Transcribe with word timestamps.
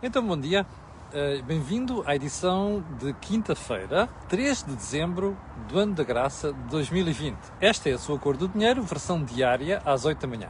Então, 0.00 0.24
bom 0.24 0.38
dia. 0.38 0.64
Uh, 1.08 1.42
Bem-vindo 1.42 2.04
à 2.06 2.14
edição 2.14 2.84
de 3.00 3.12
quinta-feira, 3.14 4.08
3 4.28 4.62
de 4.62 4.76
dezembro 4.76 5.36
do 5.68 5.76
ano 5.76 5.92
da 5.92 6.04
graça 6.04 6.52
de 6.52 6.60
2020. 6.70 7.36
Esta 7.60 7.90
é 7.90 7.94
a 7.94 7.98
sua 7.98 8.16
cor 8.16 8.36
do 8.36 8.46
dinheiro, 8.46 8.80
versão 8.82 9.24
diária, 9.24 9.82
às 9.84 10.04
8 10.04 10.20
da 10.20 10.28
manhã. 10.28 10.48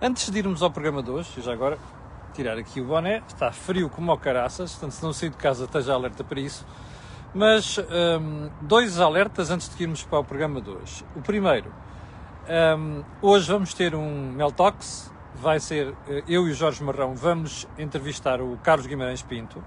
Antes 0.00 0.30
de 0.30 0.38
irmos 0.38 0.62
ao 0.62 0.70
programa 0.70 1.02
de 1.02 1.10
hoje, 1.10 1.42
já 1.42 1.52
agora 1.52 1.76
tirar 2.32 2.56
aqui 2.56 2.80
o 2.80 2.86
boné, 2.86 3.22
está 3.28 3.52
frio 3.52 3.90
como 3.90 4.10
ao 4.10 4.16
caraças, 4.16 4.72
portanto, 4.72 4.92
se 4.92 5.02
não 5.02 5.12
sair 5.12 5.28
de 5.28 5.36
casa, 5.36 5.66
esteja 5.66 5.92
alerta 5.92 6.24
para 6.24 6.40
isso. 6.40 6.66
Mas 7.34 7.76
um, 7.76 8.48
dois 8.62 8.98
alertas 8.98 9.50
antes 9.50 9.68
de 9.68 9.82
irmos 9.82 10.04
para 10.04 10.20
o 10.20 10.24
programa 10.24 10.58
de 10.58 10.70
hoje. 10.70 11.04
O 11.14 11.20
primeiro, 11.20 11.70
um, 12.78 13.04
hoje 13.20 13.46
vamos 13.52 13.74
ter 13.74 13.94
um 13.94 14.32
Meltox, 14.32 15.12
vai 15.40 15.60
ser 15.60 15.94
eh, 16.08 16.22
eu 16.28 16.48
e 16.48 16.50
o 16.50 16.54
Jorge 16.54 16.82
Marrão, 16.82 17.14
vamos 17.14 17.68
entrevistar 17.78 18.40
o 18.40 18.58
Carlos 18.62 18.86
Guimarães 18.86 19.22
Pinto, 19.22 19.62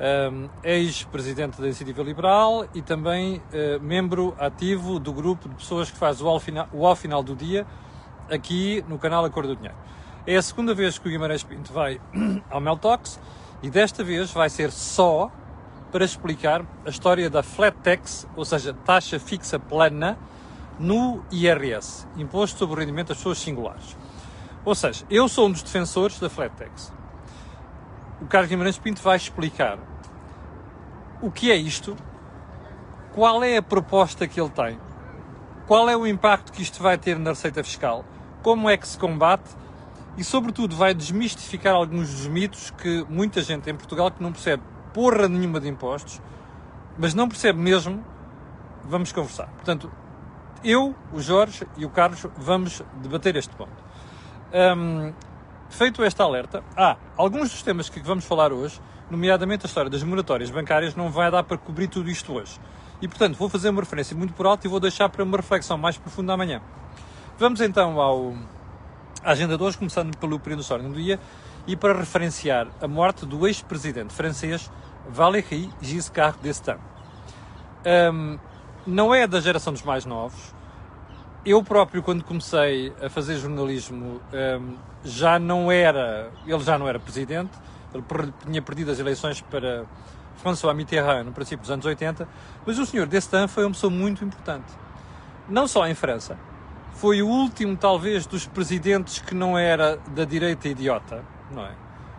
um, 0.00 0.48
ex-presidente 0.62 1.60
da 1.60 1.66
Iniciativa 1.66 2.02
Liberal 2.02 2.66
e 2.74 2.80
também 2.82 3.38
uh, 3.38 3.80
membro 3.80 4.34
ativo 4.38 5.00
do 5.00 5.12
grupo 5.12 5.48
de 5.48 5.56
pessoas 5.56 5.90
que 5.90 5.96
faz 5.96 6.22
o 6.22 6.28
ao, 6.28 6.38
final, 6.38 6.68
o 6.72 6.86
ao 6.86 6.94
final 6.94 7.22
do 7.22 7.34
dia 7.34 7.66
aqui 8.30 8.84
no 8.88 8.98
canal 8.98 9.24
A 9.24 9.30
Cor 9.30 9.46
do 9.46 9.56
Dinheiro. 9.56 9.76
É 10.26 10.36
a 10.36 10.42
segunda 10.42 10.74
vez 10.74 10.98
que 10.98 11.08
o 11.08 11.10
Guimarães 11.10 11.42
Pinto 11.42 11.72
vai 11.72 12.00
ao 12.50 12.60
Meltox 12.60 13.18
e 13.62 13.70
desta 13.70 14.04
vez 14.04 14.30
vai 14.30 14.48
ser 14.48 14.70
só 14.70 15.30
para 15.90 16.04
explicar 16.04 16.64
a 16.84 16.90
história 16.90 17.28
da 17.30 17.42
flat 17.42 17.76
tax, 17.82 18.28
ou 18.36 18.44
seja, 18.44 18.74
taxa 18.84 19.18
fixa 19.18 19.58
plana, 19.58 20.18
no 20.78 21.24
IRS, 21.32 22.06
Imposto 22.16 22.58
sobre 22.58 22.76
o 22.76 22.78
Rendimento 22.78 23.08
das 23.08 23.16
Pessoas 23.16 23.38
Singulares. 23.38 23.96
Ou 24.68 24.74
seja, 24.74 25.02
eu 25.08 25.26
sou 25.30 25.46
um 25.46 25.50
dos 25.50 25.62
defensores 25.62 26.20
da 26.20 26.28
flat 26.28 26.54
tax. 26.54 26.92
O 28.20 28.26
Carlos 28.26 28.50
Guimarães 28.50 28.76
Pinto 28.76 29.00
vai 29.00 29.16
explicar 29.16 29.78
o 31.22 31.30
que 31.30 31.50
é 31.50 31.56
isto, 31.56 31.96
qual 33.14 33.42
é 33.42 33.56
a 33.56 33.62
proposta 33.62 34.28
que 34.28 34.38
ele 34.38 34.50
tem, 34.50 34.78
qual 35.66 35.88
é 35.88 35.96
o 35.96 36.06
impacto 36.06 36.52
que 36.52 36.60
isto 36.60 36.82
vai 36.82 36.98
ter 36.98 37.18
na 37.18 37.30
receita 37.30 37.64
fiscal, 37.64 38.04
como 38.42 38.68
é 38.68 38.76
que 38.76 38.86
se 38.86 38.98
combate 38.98 39.48
e, 40.18 40.22
sobretudo, 40.22 40.76
vai 40.76 40.92
desmistificar 40.92 41.74
alguns 41.74 42.10
dos 42.10 42.26
mitos 42.26 42.70
que 42.70 43.06
muita 43.08 43.40
gente 43.40 43.70
em 43.70 43.74
Portugal 43.74 44.10
que 44.10 44.22
não 44.22 44.32
percebe 44.32 44.62
porra 44.92 45.30
nenhuma 45.30 45.60
de 45.60 45.68
impostos, 45.68 46.20
mas 46.98 47.14
não 47.14 47.26
percebe 47.26 47.58
mesmo, 47.58 48.04
vamos 48.84 49.12
conversar. 49.12 49.46
Portanto, 49.46 49.90
eu, 50.62 50.94
o 51.10 51.22
Jorge 51.22 51.66
e 51.78 51.86
o 51.86 51.88
Carlos 51.88 52.26
vamos 52.36 52.82
debater 53.00 53.34
este 53.34 53.54
ponto. 53.54 53.87
Um, 54.52 55.12
feito 55.68 56.02
este 56.02 56.22
alerta, 56.22 56.62
ah, 56.76 56.96
alguns 57.16 57.50
dos 57.50 57.62
temas 57.62 57.88
que 57.88 58.00
vamos 58.00 58.24
falar 58.24 58.52
hoje, 58.52 58.80
nomeadamente 59.10 59.66
a 59.66 59.68
história 59.68 59.90
das 59.90 60.02
moratórias 60.02 60.50
bancárias, 60.50 60.94
não 60.94 61.10
vai 61.10 61.30
dar 61.30 61.42
para 61.42 61.58
cobrir 61.58 61.88
tudo 61.88 62.10
isto 62.10 62.32
hoje. 62.32 62.58
E, 63.00 63.06
portanto, 63.06 63.36
vou 63.36 63.48
fazer 63.48 63.68
uma 63.68 63.80
referência 63.80 64.16
muito 64.16 64.32
por 64.32 64.46
alto 64.46 64.66
e 64.66 64.68
vou 64.68 64.80
deixar 64.80 65.08
para 65.08 65.22
uma 65.22 65.36
reflexão 65.36 65.78
mais 65.78 65.96
profunda 65.96 66.32
amanhã. 66.32 66.60
Vamos 67.38 67.60
então 67.60 68.00
ao, 68.00 68.34
à 69.22 69.30
agenda 69.30 69.56
de 69.56 69.62
hoje, 69.62 69.78
começando 69.78 70.16
pelo 70.16 70.40
período 70.40 70.62
histórico 70.62 70.88
do 70.88 70.94
dia, 70.96 71.20
e 71.66 71.76
para 71.76 71.96
referenciar 71.96 72.66
a 72.80 72.88
morte 72.88 73.26
do 73.26 73.46
ex-presidente 73.46 74.12
francês 74.14 74.70
Valéry 75.08 75.70
Giscard 75.80 76.38
d'Estaing. 76.42 76.80
Um, 78.12 78.38
não 78.86 79.14
é 79.14 79.26
da 79.26 79.40
geração 79.40 79.72
dos 79.72 79.82
mais 79.82 80.04
novos. 80.04 80.54
Eu 81.44 81.62
próprio, 81.62 82.02
quando 82.02 82.24
comecei 82.24 82.92
a 83.00 83.08
fazer 83.08 83.36
jornalismo, 83.36 84.20
um, 84.32 84.76
já 85.04 85.38
não 85.38 85.70
era, 85.70 86.30
ele 86.46 86.60
já 86.60 86.76
não 86.76 86.88
era 86.88 86.98
presidente, 86.98 87.52
ele 87.94 88.04
tinha 88.44 88.60
perdido 88.60 88.90
as 88.90 88.98
eleições 88.98 89.40
para 89.40 89.86
François 90.36 90.74
Mitterrand 90.74 91.24
no 91.24 91.32
princípio 91.32 91.60
dos 91.60 91.70
anos 91.70 91.86
80, 91.86 92.28
mas 92.66 92.78
o 92.78 92.84
senhor 92.84 93.06
d'Estaing 93.06 93.48
foi 93.48 93.64
uma 93.64 93.70
pessoa 93.70 93.90
muito 93.90 94.24
importante. 94.24 94.72
Não 95.48 95.66
só 95.66 95.86
em 95.86 95.94
França, 95.94 96.36
foi 96.92 97.22
o 97.22 97.28
último, 97.28 97.76
talvez, 97.76 98.26
dos 98.26 98.46
presidentes 98.46 99.20
que 99.20 99.34
não 99.34 99.56
era 99.56 99.96
da 100.14 100.24
direita 100.24 100.68
idiota, 100.68 101.24
não 101.50 101.64
é? 101.64 101.72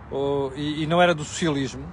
Ou, 0.10 0.54
e, 0.56 0.84
e 0.84 0.88
não 0.88 1.02
era 1.02 1.14
do 1.14 1.24
socialismo, 1.24 1.86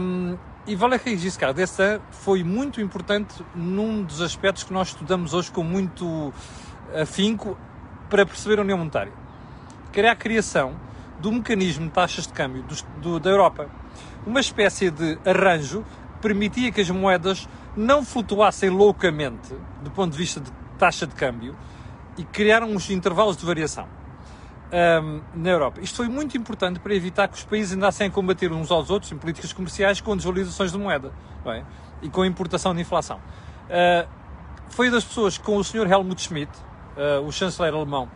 um, 0.00 0.36
e 0.68 0.76
Valéry 0.76 1.16
Giscard 1.16 1.54
d'Estaing 1.54 1.98
foi 2.10 2.44
muito 2.44 2.78
importante 2.78 3.42
num 3.54 4.02
dos 4.02 4.20
aspectos 4.20 4.64
que 4.64 4.72
nós 4.72 4.88
estudamos 4.88 5.32
hoje 5.32 5.50
com 5.50 5.64
muito 5.64 6.30
afinco 6.94 7.56
para 8.10 8.26
perceber 8.26 8.58
a 8.58 8.62
União 8.62 8.76
Monetária, 8.76 9.12
que 9.90 9.98
era 9.98 10.12
a 10.12 10.14
criação 10.14 10.78
do 11.20 11.32
mecanismo 11.32 11.86
de 11.86 11.92
taxas 11.92 12.26
de 12.26 12.34
câmbio 12.34 12.62
do, 12.64 13.00
do, 13.00 13.18
da 13.18 13.30
Europa. 13.30 13.66
Uma 14.26 14.40
espécie 14.40 14.90
de 14.90 15.18
arranjo 15.24 15.82
que 16.16 16.20
permitia 16.20 16.70
que 16.70 16.82
as 16.82 16.90
moedas 16.90 17.48
não 17.74 18.04
flutuassem 18.04 18.68
loucamente 18.68 19.54
do 19.82 19.90
ponto 19.90 20.12
de 20.12 20.18
vista 20.18 20.38
de 20.38 20.52
taxa 20.78 21.06
de 21.06 21.14
câmbio 21.14 21.56
e 22.18 22.24
criaram 22.24 22.70
uns 22.70 22.90
intervalos 22.90 23.38
de 23.38 23.46
variação 23.46 23.97
um, 24.72 25.20
na 25.34 25.50
Europa. 25.50 25.80
Isto 25.80 25.96
foi 25.96 26.08
muito 26.08 26.36
importante 26.36 26.78
para 26.80 26.94
evitar 26.94 27.28
que 27.28 27.36
os 27.36 27.44
países 27.44 27.76
andassem 27.76 28.06
a 28.06 28.10
combater 28.10 28.52
uns 28.52 28.70
aos 28.70 28.90
outros 28.90 29.10
em 29.12 29.16
políticas 29.16 29.52
comerciais 29.52 30.00
com 30.00 30.16
desvalorizações 30.16 30.72
de 30.72 30.78
moeda 30.78 31.12
é? 31.46 31.64
e 32.02 32.08
com 32.08 32.24
importação 32.24 32.74
de 32.74 32.80
inflação. 32.80 33.18
Uh, 33.18 34.08
foi 34.68 34.90
das 34.90 35.04
pessoas 35.04 35.38
com 35.38 35.56
o 35.56 35.64
Sr. 35.64 35.90
Helmut 35.90 36.20
Schmidt, 36.20 36.52
uh, 36.96 37.26
o 37.26 37.32
chanceler 37.32 37.74
alemão, 37.74 38.08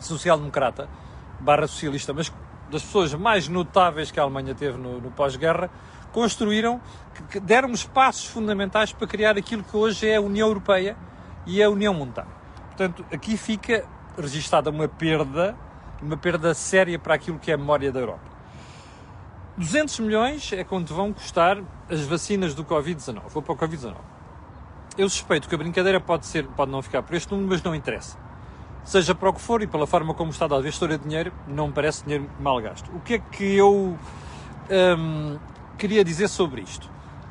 social-democrata, 0.00 0.88
barra 1.40 1.66
socialista, 1.66 2.12
mas 2.12 2.32
das 2.70 2.82
pessoas 2.82 3.14
mais 3.14 3.48
notáveis 3.48 4.10
que 4.10 4.20
a 4.20 4.22
Alemanha 4.22 4.54
teve 4.54 4.76
no, 4.76 5.00
no 5.00 5.10
pós-guerra, 5.10 5.70
construíram, 6.12 6.80
que, 7.14 7.22
que 7.22 7.40
deram 7.40 7.70
os 7.70 7.84
passos 7.84 8.26
fundamentais 8.26 8.92
para 8.92 9.06
criar 9.06 9.38
aquilo 9.38 9.62
que 9.62 9.76
hoje 9.76 10.08
é 10.08 10.16
a 10.16 10.20
União 10.20 10.48
Europeia 10.48 10.96
e 11.46 11.62
a 11.62 11.70
União 11.70 11.94
Monetária. 11.94 12.30
Portanto, 12.66 13.04
aqui 13.12 13.36
fica 13.36 13.84
registada 14.16 14.70
uma 14.70 14.88
perda 14.88 15.56
uma 16.02 16.16
perda 16.16 16.54
séria 16.54 16.98
para 16.98 17.14
aquilo 17.14 17.38
que 17.38 17.50
é 17.50 17.54
a 17.54 17.58
memória 17.58 17.90
da 17.92 18.00
Europa. 18.00 18.38
200 19.56 19.98
milhões 20.00 20.52
é 20.52 20.62
quanto 20.62 20.94
vão 20.94 21.12
custar 21.12 21.58
as 21.90 22.02
vacinas 22.02 22.54
do 22.54 22.64
Covid-19, 22.64 23.22
ou 23.34 23.42
para 23.42 23.52
o 23.52 23.56
Covid-19. 23.56 23.94
Eu 24.96 25.08
suspeito 25.08 25.48
que 25.48 25.54
a 25.54 25.58
brincadeira 25.58 26.00
pode, 26.00 26.26
ser, 26.26 26.46
pode 26.46 26.70
não 26.70 26.80
ficar 26.82 27.02
por 27.02 27.14
este 27.14 27.30
número, 27.30 27.50
mas 27.50 27.62
não 27.62 27.74
interessa. 27.74 28.16
Seja 28.84 29.14
para 29.14 29.28
o 29.28 29.32
que 29.32 29.40
for 29.40 29.62
e 29.62 29.66
pela 29.66 29.86
forma 29.86 30.14
como 30.14 30.30
está 30.30 30.46
dado 30.46 30.66
este 30.66 30.86
de 30.86 30.98
dinheiro, 30.98 31.32
não 31.46 31.68
me 31.68 31.72
parece 31.72 32.04
dinheiro 32.04 32.30
mal 32.40 32.60
gasto. 32.60 32.90
O 32.94 33.00
que 33.00 33.14
é 33.14 33.18
que 33.18 33.44
eu 33.44 33.98
hum, 34.98 35.38
queria 35.76 36.04
dizer 36.04 36.28
sobre 36.28 36.62
isto? 36.62 36.88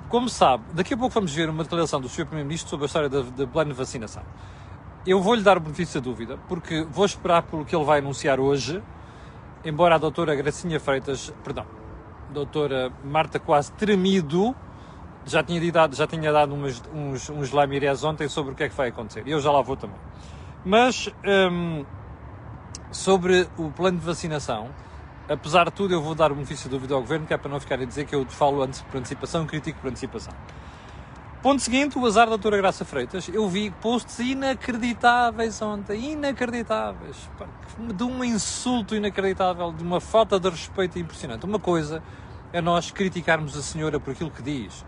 Como 0.09 0.29
sabe, 0.29 0.63
daqui 0.73 0.93
a 0.93 0.97
pouco 0.97 1.13
vamos 1.13 1.33
ver 1.33 1.49
uma 1.49 1.63
declaração 1.63 1.99
do 1.99 2.07
Sr. 2.07 2.25
Primeiro-Ministro 2.25 2.69
sobre 2.69 2.85
a 2.85 2.87
história 2.87 3.09
da 3.09 3.47
plano 3.47 3.71
de 3.71 3.77
vacinação. 3.77 4.23
Eu 5.07 5.21
vou-lhe 5.21 5.41
dar 5.41 5.55
o 5.55 5.61
benefício 5.61 6.01
da 6.01 6.03
dúvida, 6.03 6.37
porque 6.49 6.83
vou 6.83 7.05
esperar 7.05 7.43
pelo 7.43 7.63
que 7.63 7.73
ele 7.73 7.85
vai 7.85 7.99
anunciar 7.99 8.41
hoje, 8.41 8.83
embora 9.63 9.95
a 9.95 9.97
doutora 9.97 10.35
Gracinha 10.35 10.81
Freitas, 10.81 11.33
perdão, 11.45 11.65
doutora 12.29 12.91
Marta 13.05 13.39
quase 13.39 13.71
tremido, 13.71 14.53
já 15.25 15.41
tinha 15.41 15.71
dado, 15.71 15.95
já 15.95 16.05
tinha 16.05 16.29
dado 16.29 16.53
uns, 16.53 16.83
uns, 16.93 17.29
uns 17.29 17.51
lamirés 17.51 18.03
ontem 18.03 18.27
sobre 18.27 18.51
o 18.51 18.55
que 18.55 18.63
é 18.63 18.69
que 18.69 18.75
vai 18.75 18.89
acontecer. 18.89 19.23
E 19.25 19.31
eu 19.31 19.39
já 19.39 19.49
lá 19.49 19.61
vou 19.61 19.77
também. 19.77 19.95
Mas, 20.65 21.09
hum, 21.25 21.85
sobre 22.91 23.47
o 23.57 23.71
plano 23.71 23.97
de 23.99 24.05
vacinação, 24.05 24.67
apesar 25.29 25.63
de 25.65 25.71
tudo, 25.71 25.93
eu 25.93 26.01
vou 26.01 26.15
dar 26.15 26.33
o 26.33 26.35
benefício 26.35 26.69
da 26.69 26.75
dúvida 26.75 26.95
ao 26.95 26.99
Governo, 26.99 27.25
que 27.25 27.33
é 27.33 27.37
para 27.37 27.49
não 27.49 27.61
ficar 27.61 27.79
a 27.79 27.85
dizer 27.85 28.05
que 28.05 28.13
eu 28.13 28.25
falo 28.25 28.61
antes 28.61 28.81
por 28.81 28.97
antecipação 28.97 29.45
critico 29.45 29.79
por 29.79 29.87
antecipação. 29.87 30.33
Ponto 31.41 31.61
seguinte, 31.61 31.99
o 31.99 32.05
azar 32.05 32.25
da 32.25 32.31
doutora 32.31 32.57
Graça 32.57 32.83
Freitas. 32.83 33.29
Eu 33.29 33.47
vi 33.47 33.69
posts 33.69 34.17
inacreditáveis 34.17 35.61
ontem, 35.61 36.13
inacreditáveis, 36.13 37.29
de 37.93 38.03
um 38.03 38.23
insulto 38.23 38.95
inacreditável, 38.95 39.71
de 39.71 39.83
uma 39.83 40.01
falta 40.01 40.39
de 40.39 40.49
respeito 40.49 40.97
impressionante. 40.97 41.45
Uma 41.45 41.59
coisa 41.59 42.01
é 42.51 42.59
nós 42.59 42.89
criticarmos 42.89 43.55
a 43.55 43.61
senhora 43.61 43.99
por 43.99 44.13
aquilo 44.13 44.31
que 44.31 44.41
diz. 44.41 44.83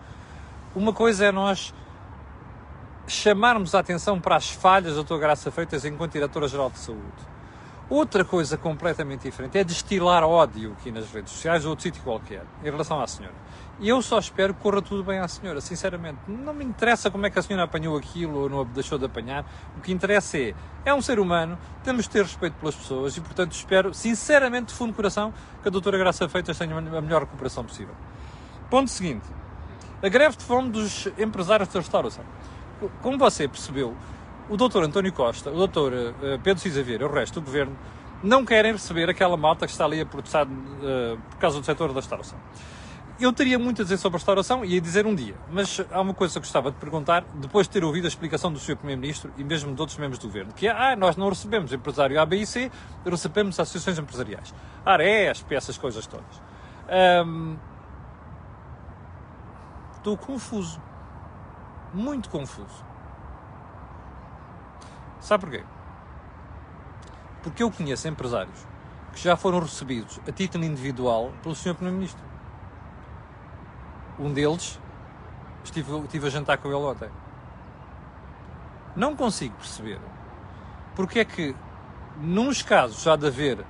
Uma 0.75 0.91
coisa 0.91 1.25
é 1.25 1.31
nós 1.31 1.71
chamarmos 3.07 3.75
a 3.75 3.79
atenção 3.79 4.19
para 4.19 4.35
as 4.35 4.49
falhas 4.49 4.93
da 4.93 4.95
doutora 4.95 5.19
Graça 5.21 5.51
Freitas 5.51 5.85
enquanto 5.85 6.13
Diretora-Geral 6.13 6.71
de 6.71 6.79
Saúde. 6.79 7.29
Outra 7.87 8.25
coisa 8.25 8.57
completamente 8.57 9.21
diferente 9.21 9.55
é 9.57 9.63
destilar 9.63 10.23
ódio 10.23 10.75
aqui 10.79 10.91
nas 10.91 11.11
redes 11.11 11.31
sociais 11.31 11.63
ou 11.63 11.71
outro 11.71 11.83
sítio 11.83 12.01
qualquer 12.01 12.43
em 12.63 12.65
relação 12.65 12.99
à 12.99 13.05
senhora. 13.05 13.35
E 13.81 13.87
eu 13.87 14.01
só 14.01 14.19
espero 14.19 14.53
que 14.53 14.61
corra 14.61 14.81
tudo 14.81 15.03
bem 15.05 15.19
à 15.19 15.27
senhora, 15.27 15.61
sinceramente. 15.61 16.19
Não 16.27 16.53
me 16.53 16.65
interessa 16.65 17.09
como 17.09 17.25
é 17.25 17.29
que 17.29 17.39
a 17.39 17.41
senhora 17.41 17.63
apanhou 17.63 17.97
aquilo 17.97 18.41
ou 18.41 18.49
não 18.49 18.65
deixou 18.65 18.97
de 18.97 19.05
apanhar. 19.05 19.45
O 19.77 19.81
que 19.81 19.93
interessa 19.93 20.37
é, 20.37 20.53
é 20.83 20.93
um 20.93 21.01
ser 21.01 21.17
humano, 21.17 21.57
temos 21.81 22.03
de 22.03 22.09
ter 22.09 22.23
respeito 22.23 22.55
pelas 22.55 22.75
pessoas 22.75 23.15
e, 23.15 23.21
portanto, 23.21 23.53
espero, 23.53 23.93
sinceramente, 23.93 24.67
de 24.67 24.73
fundo 24.73 24.89
de 24.89 24.97
coração, 24.97 25.33
que 25.61 25.67
a 25.69 25.71
doutora 25.71 25.97
Graça 25.97 26.27
Feitas 26.27 26.57
tenha 26.57 26.77
a 26.77 27.01
melhor 27.01 27.21
recuperação 27.21 27.63
possível. 27.63 27.95
Ponto 28.69 28.89
seguinte. 28.89 29.25
A 30.03 30.09
greve 30.09 30.35
de 30.35 30.43
fome 30.43 30.69
dos 30.69 31.07
empresários 31.17 31.69
da 31.69 31.79
restauração. 31.79 32.25
Como 33.01 33.17
você 33.17 33.47
percebeu, 33.47 33.95
o 34.49 34.57
doutor 34.57 34.83
António 34.83 35.13
Costa, 35.13 35.51
o 35.51 35.55
doutor 35.55 35.93
eh, 35.93 36.39
Pedro 36.43 36.61
Cisa 36.61 36.81
Vieira, 36.81 37.05
o 37.05 37.11
resto 37.11 37.39
do 37.39 37.45
governo, 37.45 37.77
não 38.21 38.43
querem 38.43 38.73
receber 38.73 39.09
aquela 39.09 39.37
malta 39.37 39.65
que 39.65 39.71
está 39.71 39.85
ali 39.85 40.01
a 40.01 40.05
protestar 40.05 40.45
uh, 40.45 41.17
por 41.29 41.37
causa 41.37 41.59
do 41.59 41.65
setor 41.65 41.89
da 41.89 41.95
restauração. 41.95 42.37
Eu 43.19 43.33
teria 43.33 43.59
muito 43.59 43.81
a 43.81 43.83
dizer 43.83 43.97
sobre 43.97 44.15
restauração 44.15 44.63
e 44.63 44.77
a 44.77 44.79
dizer 44.79 45.05
um 45.05 45.13
dia, 45.13 45.35
mas 45.51 45.81
há 45.91 45.99
uma 45.99 46.13
coisa 46.13 46.35
que 46.35 46.39
gostava 46.39 46.71
de 46.71 46.77
perguntar, 46.77 47.25
depois 47.35 47.67
de 47.67 47.73
ter 47.73 47.83
ouvido 47.83 48.05
a 48.05 48.07
explicação 48.07 48.49
do 48.49 48.57
Sr. 48.57 48.77
Primeiro-Ministro 48.77 49.33
e 49.37 49.43
mesmo 49.43 49.75
de 49.75 49.81
outros 49.81 49.97
membros 49.97 50.17
do 50.19 50.27
Governo, 50.27 50.53
que 50.53 50.69
é, 50.69 50.71
ah, 50.71 50.95
nós 50.95 51.17
não 51.17 51.27
recebemos 51.27 51.73
empresário 51.73 52.17
A, 52.17 52.25
B 52.25 52.37
e 52.37 52.45
C, 52.45 52.71
recebemos 53.05 53.59
associações 53.59 53.99
empresariais. 53.99 54.53
ARESP, 54.85 55.53
essas 55.53 55.77
coisas 55.77 56.07
todas. 56.07 56.41
Um, 57.27 57.57
estou 59.97 60.15
confuso. 60.15 60.81
Muito 61.93 62.29
confuso. 62.29 62.85
Sabe 65.19 65.41
porquê? 65.41 65.63
Porque 67.43 67.63
eu 67.63 67.69
conheço 67.69 68.07
empresários 68.07 68.65
que 69.11 69.21
já 69.21 69.35
foram 69.35 69.59
recebidos 69.59 70.21
a 70.25 70.31
título 70.31 70.63
individual 70.63 71.33
pelo 71.43 71.53
Sr. 71.53 71.75
Primeiro-Ministro. 71.75 72.28
Um 74.19 74.33
deles, 74.33 74.79
estive, 75.63 75.97
estive 75.99 76.27
a 76.27 76.29
jantar 76.29 76.57
com 76.57 76.67
ele 76.67 76.77
ontem. 76.77 77.09
Não 78.95 79.15
consigo 79.15 79.55
perceber 79.55 79.99
porque 80.99 81.19
é 81.19 81.23
que, 81.23 81.55
nos 82.19 82.61
casos 82.61 83.01
já 83.01 83.15
de 83.15 83.25
haver 83.25 83.65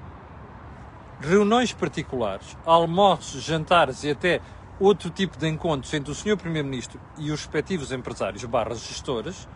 reuniões 1.21 1.71
particulares, 1.71 2.57
almoços, 2.65 3.43
jantares 3.43 4.03
e 4.03 4.09
até 4.09 4.41
outro 4.79 5.11
tipo 5.11 5.37
de 5.37 5.47
encontros 5.47 5.93
entre 5.93 6.11
o 6.11 6.15
Sr. 6.15 6.35
Primeiro-Ministro 6.35 6.99
e 7.19 7.31
os 7.31 7.41
respectivos 7.41 7.91
empresários 7.91 8.43
barras 8.45 8.79
gestoras, 8.79 9.47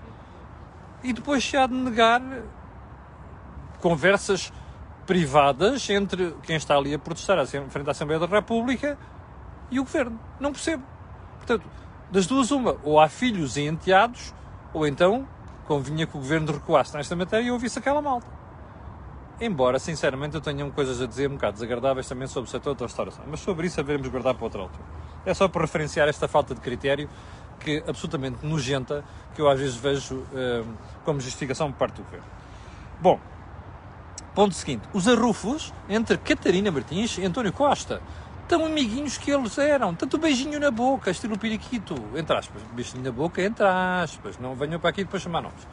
e 1.04 1.12
depois 1.13 1.44
se 1.44 1.57
há 1.57 1.66
de 1.66 1.74
negar 1.74 2.22
conversas 3.81 4.54
privadas 5.07 5.89
entre 5.89 6.36
quem 6.44 6.56
está 6.56 6.78
ali 6.78 6.94
a 6.94 7.00
protestar 7.00 7.39
à 7.39 7.46
frente 7.48 7.88
à 7.88 7.92
Assembleia 7.92 8.19
da 8.19 8.28
República 8.28 9.00
e 9.74 9.80
o 9.80 9.84
Governo. 9.84 10.20
Não 10.40 10.52
percebo. 10.52 10.84
Portanto, 11.38 11.66
das 12.12 12.28
duas 12.28 12.52
uma, 12.52 12.78
ou 12.84 13.00
há 13.00 13.10
filhos 13.10 13.58
e 13.58 13.62
enteados, 13.62 14.34
ou 14.74 14.86
então 14.88 15.28
convinha 15.68 16.06
que 16.06 16.16
o 16.16 16.20
Governo 16.20 16.52
recuasse 16.52 16.96
nesta 16.96 17.16
matéria 17.16 17.48
e 17.48 17.52
ouvisse 17.52 17.80
aquela 17.80 18.02
malta. 18.02 18.28
Embora, 19.42 19.80
sinceramente, 19.80 20.36
eu 20.36 20.42
tenha 20.42 20.70
coisas 20.72 21.02
a 21.02 21.08
dizer 21.08 21.30
um 21.30 21.34
bocado 21.34 21.54
desagradáveis 21.54 22.08
também 22.08 22.28
sobre 22.28 22.48
o 22.48 22.52
setor 22.52 22.75
da 22.75 22.86
restauração. 22.86 23.25
Mas 23.28 23.40
sobre 23.40 23.68
isso 23.68 23.80
haveremos 23.80 24.08
guardar 24.08 24.36
para 24.36 24.44
outra 24.44 24.62
altura. 24.62 24.84
É 25.25 25.34
só 25.34 25.48
para 25.48 25.62
referenciar 25.62 26.08
esta 26.08 26.28
falta 26.28 26.54
de 26.54 26.62
critério 26.62 27.10
que 27.60 27.84
é 27.86 27.90
absolutamente 27.90 28.46
nojenta 28.46 29.04
que 29.34 29.42
eu 29.42 29.50
às 29.50 29.60
vezes 29.60 29.75
vejo 29.75 30.16
uh, 30.16 30.68
como 31.04 31.20
justificação 31.20 31.72
por 31.72 31.80
parte 31.80 31.96
do 31.96 32.04
governo. 32.04 32.25
Bom, 33.02 33.20
ponto 34.36 34.54
seguinte: 34.54 34.88
os 34.94 35.08
arrufos 35.08 35.74
entre 35.90 36.18
Catarina 36.18 36.72
Martins 36.72 37.18
e 37.18 37.25
António 37.25 37.54
Costa. 37.54 38.02
Tão 38.53 38.67
amiguinhos 38.67 39.17
que 39.17 39.31
eles 39.31 39.57
eram, 39.57 39.95
tanto 39.95 40.15
beijinho 40.19 40.59
na 40.59 40.69
boca, 40.69 41.09
estilo 41.09 41.39
periquito, 41.39 41.95
entre 42.15 42.38
aspas, 42.38 42.61
beijinho 42.71 43.03
na 43.03 43.11
boca, 43.11 43.41
entre 43.41 43.65
aspas, 43.65 44.38
não 44.38 44.53
venham 44.53 44.79
para 44.79 44.91
aqui 44.91 45.03
depois 45.03 45.23
chamar 45.23 45.41
nomes. 45.41 45.67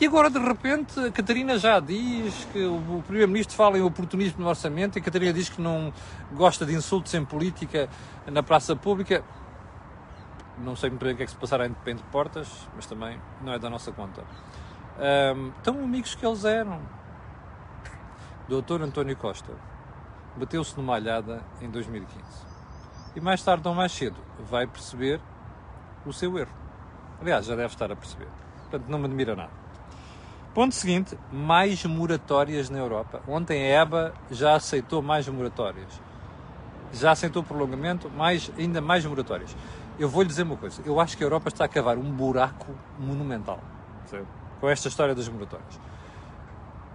E 0.00 0.06
agora, 0.06 0.30
de 0.30 0.38
repente, 0.38 1.00
a 1.00 1.10
Catarina 1.10 1.58
já 1.58 1.80
diz 1.80 2.46
que 2.52 2.64
o 2.64 3.02
Primeiro-Ministro 3.04 3.56
fala 3.56 3.78
em 3.78 3.80
oportunismo 3.80 4.44
no 4.44 4.48
orçamento 4.48 4.96
e 4.96 5.00
a 5.00 5.02
Catarina 5.02 5.32
diz 5.32 5.48
que 5.48 5.60
não 5.60 5.92
gosta 6.34 6.64
de 6.64 6.72
insultos 6.72 7.12
em 7.14 7.24
política 7.24 7.88
na 8.30 8.44
praça 8.44 8.76
pública 8.76 9.24
não 10.58 10.76
sei 10.76 10.90
muito 10.90 11.04
bem 11.04 11.14
o 11.14 11.16
que 11.16 11.24
é 11.24 11.26
que 11.26 11.32
se 11.32 11.36
passará 11.36 11.66
entre, 11.66 11.96
portas, 12.12 12.68
mas 12.76 12.86
também 12.86 13.20
não 13.42 13.52
é 13.52 13.58
da 13.58 13.68
nossa 13.68 13.90
conta. 13.90 14.22
Um, 15.34 15.50
tão 15.64 15.82
amigos 15.82 16.14
que 16.14 16.24
eles 16.24 16.44
eram. 16.44 16.80
Doutor 18.48 18.82
António 18.82 19.16
Costa 19.16 19.52
bateu-se 20.38 20.76
numa 20.76 20.94
alhada 20.94 21.42
em 21.60 21.68
2015. 21.68 22.22
E 23.14 23.20
mais 23.20 23.42
tarde 23.42 23.66
ou 23.66 23.74
mais 23.74 23.92
cedo 23.92 24.16
vai 24.48 24.66
perceber 24.66 25.20
o 26.06 26.12
seu 26.12 26.38
erro. 26.38 26.52
Aliás, 27.20 27.46
já 27.46 27.56
deve 27.56 27.72
estar 27.72 27.90
a 27.90 27.96
perceber. 27.96 28.28
Portanto, 28.62 28.88
não 28.88 28.98
me 28.98 29.06
admira 29.06 29.34
nada. 29.34 29.50
Ponto 30.54 30.74
seguinte, 30.74 31.18
mais 31.32 31.84
moratórias 31.84 32.70
na 32.70 32.78
Europa. 32.78 33.20
Ontem 33.28 33.62
a 33.62 33.82
EBA 33.82 34.14
já 34.30 34.54
aceitou 34.54 35.02
mais 35.02 35.28
moratórias. 35.28 36.00
Já 36.92 37.10
aceitou 37.10 37.42
prolongamento, 37.42 38.08
mais, 38.10 38.50
ainda 38.56 38.80
mais 38.80 39.04
moratórias 39.04 39.54
eu 39.98 40.08
vou 40.08 40.22
lhe 40.22 40.28
dizer 40.28 40.44
uma 40.44 40.56
coisa: 40.56 40.80
eu 40.86 41.00
acho 41.00 41.16
que 41.16 41.24
a 41.24 41.26
Europa 41.26 41.48
está 41.48 41.64
a 41.64 41.68
cavar 41.68 41.98
um 41.98 42.10
buraco 42.10 42.66
monumental 42.98 43.60
com 44.60 44.68
esta 44.68 44.88
história 44.88 45.14
das 45.14 45.28
moratórias. 45.28 45.78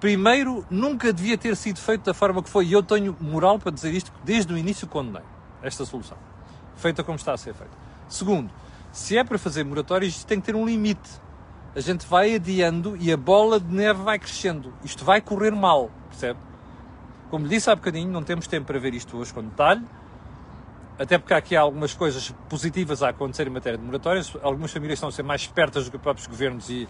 Primeiro, 0.03 0.65
nunca 0.69 1.13
devia 1.13 1.37
ter 1.37 1.55
sido 1.55 1.79
feito 1.79 2.03
da 2.03 2.13
forma 2.13 2.43
que 2.43 2.49
foi, 2.49 2.65
e 2.65 2.73
eu 2.73 2.83
tenho 2.83 3.15
moral 3.21 3.57
para 3.57 3.71
dizer 3.71 3.93
isto, 3.93 4.11
desde 4.21 4.53
o 4.53 4.57
início 4.57 4.85
condenei 4.85 5.21
esta 5.61 5.85
solução, 5.85 6.17
feita 6.75 7.05
como 7.05 7.15
está 7.15 7.31
a 7.31 7.37
ser 7.37 7.53
feita. 7.53 7.71
Segundo, 8.09 8.51
se 8.91 9.17
é 9.17 9.23
para 9.23 9.39
fazer 9.39 9.63
moratórias, 9.63 10.11
isto 10.11 10.27
tem 10.27 10.41
que 10.41 10.45
ter 10.45 10.57
um 10.57 10.65
limite. 10.65 11.09
A 11.73 11.79
gente 11.79 12.05
vai 12.05 12.35
adiando 12.35 12.97
e 12.99 13.13
a 13.13 13.15
bola 13.15 13.61
de 13.61 13.73
neve 13.73 14.03
vai 14.03 14.19
crescendo. 14.19 14.73
Isto 14.83 15.05
vai 15.05 15.21
correr 15.21 15.51
mal, 15.51 15.89
percebe? 16.09 16.37
Como 17.29 17.47
disse 17.47 17.69
há 17.69 17.75
bocadinho, 17.77 18.11
não 18.11 18.23
temos 18.23 18.45
tempo 18.45 18.67
para 18.67 18.79
ver 18.79 18.93
isto 18.93 19.15
hoje 19.17 19.33
com 19.33 19.41
detalhe, 19.41 19.85
até 20.99 21.17
porque 21.17 21.33
há 21.33 21.37
aqui 21.37 21.55
algumas 21.55 21.93
coisas 21.93 22.29
positivas 22.49 23.01
a 23.01 23.07
acontecer 23.07 23.47
em 23.47 23.51
matéria 23.51 23.79
de 23.79 23.85
moratórias. 23.85 24.35
Algumas 24.41 24.69
famílias 24.69 24.97
estão 24.97 25.07
a 25.07 25.13
ser 25.13 25.23
mais 25.23 25.43
espertas 25.43 25.85
do 25.85 25.91
que 25.91 25.95
os 25.95 26.03
próprios 26.03 26.27
governos 26.27 26.69
e, 26.69 26.89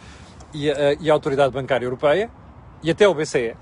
e, 0.52 0.72
a, 0.72 0.94
e 0.94 1.12
a 1.12 1.14
Autoridade 1.14 1.54
Bancária 1.54 1.86
Europeia 1.86 2.32
e 2.84 2.92
até 2.92 3.08
o 3.08 3.14
BCE. 3.14 3.56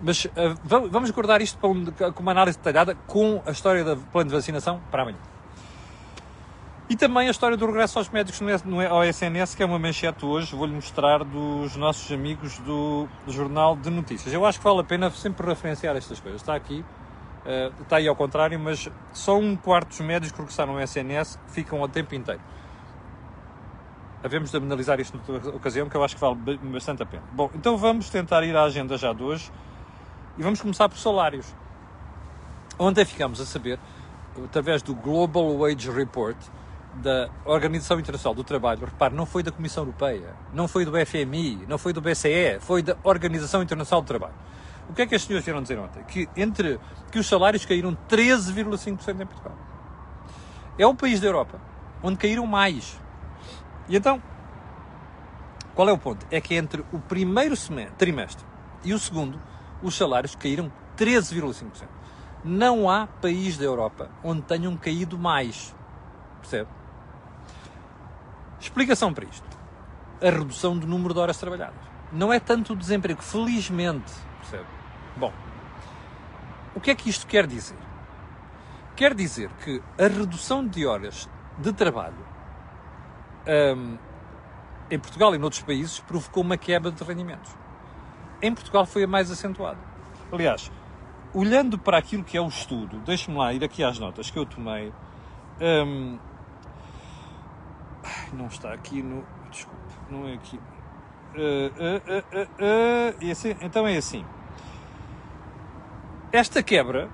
Mas 0.00 0.24
uh, 0.24 0.30
vamos 0.64 1.10
guardar 1.10 1.42
isto 1.42 1.58
para 1.58 2.12
com 2.12 2.22
uma 2.22 2.32
análise 2.32 2.58
detalhada 2.58 2.96
com 3.06 3.42
a 3.46 3.50
história 3.50 3.84
do 3.84 3.96
plano 3.96 4.30
de 4.30 4.36
vacinação 4.36 4.80
para 4.90 5.02
amanhã. 5.02 5.18
E 6.88 6.96
também 6.96 7.28
a 7.28 7.30
história 7.30 7.56
do 7.56 7.64
regresso 7.66 7.98
aos 7.98 8.10
médicos 8.10 8.40
no, 8.62 8.80
ao 8.86 9.02
SNS, 9.02 9.54
que 9.54 9.62
é 9.62 9.66
uma 9.66 9.78
manchete 9.78 10.24
hoje, 10.26 10.54
vou-lhe 10.54 10.74
mostrar 10.74 11.24
dos 11.24 11.74
nossos 11.76 12.12
amigos 12.12 12.58
do, 12.58 13.08
do 13.24 13.32
Jornal 13.32 13.74
de 13.74 13.88
Notícias. 13.88 14.34
Eu 14.34 14.44
acho 14.44 14.58
que 14.58 14.64
vale 14.64 14.80
a 14.80 14.84
pena 14.84 15.10
sempre 15.10 15.46
referenciar 15.46 15.96
estas 15.96 16.20
coisas. 16.20 16.42
Está 16.42 16.54
aqui 16.54 16.84
Uh, 17.44 17.82
está 17.82 17.96
aí 17.96 18.08
ao 18.08 18.16
contrário, 18.16 18.58
mas 18.58 18.88
só 19.12 19.38
um 19.38 19.54
quarto 19.54 19.88
dos 19.88 20.00
médicos 20.00 20.32
que 20.32 20.38
regressaram 20.38 20.72
ao 20.72 20.80
SNS 20.80 21.38
ficam 21.48 21.82
o 21.82 21.86
tempo 21.86 22.14
inteiro. 22.14 22.40
Havemos 24.24 24.50
de 24.50 24.56
analisar 24.56 24.98
isto 24.98 25.16
noutra 25.16 25.50
ocasião, 25.50 25.88
que 25.88 25.96
eu 25.96 26.02
acho 26.02 26.14
que 26.14 26.20
vale 26.20 26.36
bastante 26.62 27.02
a 27.02 27.06
pena. 27.06 27.22
Bom, 27.32 27.50
então 27.54 27.76
vamos 27.76 28.08
tentar 28.08 28.42
ir 28.42 28.56
à 28.56 28.64
agenda 28.64 28.96
já 28.96 29.12
de 29.12 29.22
hoje 29.22 29.52
e 30.38 30.42
vamos 30.42 30.60
começar 30.60 30.88
por 30.88 30.98
salários. 30.98 31.46
Ontem 32.78 33.04
ficamos 33.04 33.40
a 33.40 33.44
saber, 33.44 33.78
através 34.42 34.82
do 34.82 34.94
Global 34.94 35.58
Wage 35.58 35.90
Report 35.90 36.36
da 36.94 37.28
Organização 37.44 38.00
Internacional 38.00 38.34
do 38.34 38.42
Trabalho, 38.42 38.86
repare, 38.86 39.14
não 39.14 39.26
foi 39.26 39.42
da 39.42 39.52
Comissão 39.52 39.84
Europeia, 39.84 40.34
não 40.52 40.66
foi 40.66 40.84
do 40.84 40.92
FMI, 41.06 41.66
não 41.68 41.76
foi 41.76 41.92
do 41.92 42.00
BCE, 42.00 42.58
foi 42.60 42.82
da 42.82 42.96
Organização 43.04 43.62
Internacional 43.62 44.00
do 44.00 44.06
Trabalho 44.06 44.34
o 44.88 44.92
que 44.92 45.02
é 45.02 45.06
que 45.06 45.14
as 45.14 45.22
senhoras 45.22 45.44
vieram 45.44 45.62
dizer 45.62 45.78
ontem? 45.78 46.02
Que, 46.04 46.28
entre, 46.36 46.78
que 47.10 47.18
os 47.18 47.26
salários 47.26 47.64
caíram 47.64 47.96
13,5% 48.08 49.20
em 49.20 49.26
Portugal. 49.26 49.56
É 50.78 50.86
o 50.86 50.94
país 50.94 51.20
da 51.20 51.26
Europa 51.26 51.60
onde 52.02 52.18
caíram 52.18 52.46
mais. 52.46 53.00
E 53.88 53.96
então, 53.96 54.22
qual 55.74 55.88
é 55.88 55.92
o 55.92 55.98
ponto? 55.98 56.26
É 56.30 56.40
que 56.40 56.54
entre 56.54 56.84
o 56.92 56.98
primeiro 56.98 57.54
trimestre 57.98 58.44
e 58.84 58.92
o 58.92 58.98
segundo, 58.98 59.40
os 59.82 59.96
salários 59.96 60.34
caíram 60.34 60.72
13,5%. 60.96 61.86
Não 62.44 62.88
há 62.90 63.06
país 63.06 63.56
da 63.56 63.64
Europa 63.64 64.10
onde 64.22 64.42
tenham 64.42 64.76
caído 64.76 65.18
mais. 65.18 65.74
Percebe? 66.40 66.68
Explicação 68.60 69.12
para 69.12 69.24
isto. 69.24 69.46
A 70.20 70.30
redução 70.30 70.78
do 70.78 70.86
número 70.86 71.14
de 71.14 71.20
horas 71.20 71.38
trabalhadas. 71.38 71.80
Não 72.12 72.32
é 72.32 72.38
tanto 72.38 72.74
o 72.74 72.76
desemprego. 72.76 73.22
Felizmente, 73.22 74.12
Percebe? 74.44 74.66
Bom, 75.16 75.32
o 76.74 76.80
que 76.80 76.90
é 76.90 76.94
que 76.94 77.08
isto 77.08 77.26
quer 77.26 77.46
dizer? 77.46 77.78
Quer 78.94 79.14
dizer 79.14 79.50
que 79.64 79.82
a 79.98 80.06
redução 80.06 80.66
de 80.66 80.86
horas 80.86 81.28
de 81.58 81.72
trabalho 81.72 82.33
um, 83.46 83.98
em 84.90 84.98
Portugal 84.98 85.34
e 85.34 85.38
noutros 85.38 85.62
países 85.62 86.00
provocou 86.00 86.42
uma 86.42 86.56
quebra 86.56 86.90
de 86.90 87.02
rendimentos. 87.02 87.54
Em 88.42 88.52
Portugal 88.52 88.84
foi 88.86 89.04
a 89.04 89.06
mais 89.06 89.30
acentuada. 89.30 89.78
Aliás, 90.30 90.70
olhando 91.32 91.78
para 91.78 91.98
aquilo 91.98 92.22
que 92.22 92.36
é 92.36 92.40
o 92.40 92.48
estudo, 92.48 92.98
deixe-me 93.00 93.36
lá 93.36 93.52
ir 93.52 93.64
aqui 93.64 93.82
às 93.82 93.98
notas 93.98 94.30
que 94.30 94.38
eu 94.38 94.44
tomei. 94.44 94.92
Um, 95.60 96.18
não 98.32 98.46
está 98.46 98.72
aqui 98.72 99.02
no. 99.02 99.24
Desculpe, 99.50 99.94
não 100.10 100.26
é 100.26 100.34
aqui. 100.34 100.58
Uh, 101.36 101.70
uh, 101.80 102.42
uh, 102.60 103.64
então 103.64 103.86
é 103.86 103.96
assim. 103.96 104.24
Esta 106.32 106.62
quebra 106.62 107.08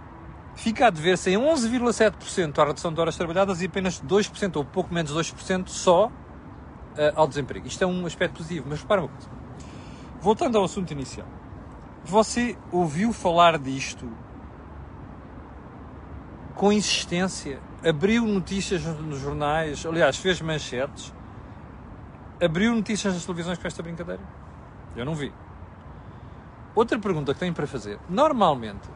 fica 0.55 0.87
a 0.87 0.91
dever-se 0.91 1.31
em 1.31 1.37
11,7% 1.37 2.59
à 2.59 2.65
redução 2.65 2.93
de 2.93 3.01
horas 3.01 3.17
trabalhadas 3.17 3.63
e 3.63 3.67
apenas 3.67 4.01
2%, 4.01 4.57
ou 4.57 4.65
pouco 4.65 4.93
menos 4.93 5.15
2%, 5.15 5.69
só 5.69 6.11
ao 7.15 7.27
desemprego. 7.27 7.67
Isto 7.67 7.85
é 7.85 7.87
um 7.87 8.07
aspecto 8.07 8.39
positivo, 8.39 8.67
mas 8.69 8.81
repara 8.81 9.03
uma 9.03 9.09
coisa. 9.09 9.29
Voltando 10.21 10.59
ao 10.59 10.65
assunto 10.65 10.91
inicial. 10.91 11.27
Você 12.05 12.57
ouviu 12.73 13.13
falar 13.13 13.59
disto 13.59 14.11
com 16.55 16.73
insistência? 16.73 17.61
Abriu 17.87 18.27
notícias 18.27 18.85
nos 18.85 19.19
jornais, 19.19 19.85
aliás, 19.87 20.17
fez 20.17 20.41
manchetes, 20.41 21.15
abriu 22.43 22.75
notícias 22.75 23.15
nas 23.15 23.25
televisões 23.25 23.59
com 23.59 23.67
esta 23.67 23.83
brincadeira? 23.83 24.23
Eu 24.95 25.05
não 25.05 25.15
vi. 25.15 25.33
Outra 26.75 26.99
pergunta 26.99 27.33
que 27.33 27.41
tenho 27.41 27.55
para 27.55 27.67
fazer. 27.67 27.99
Normalmente, 28.09 28.89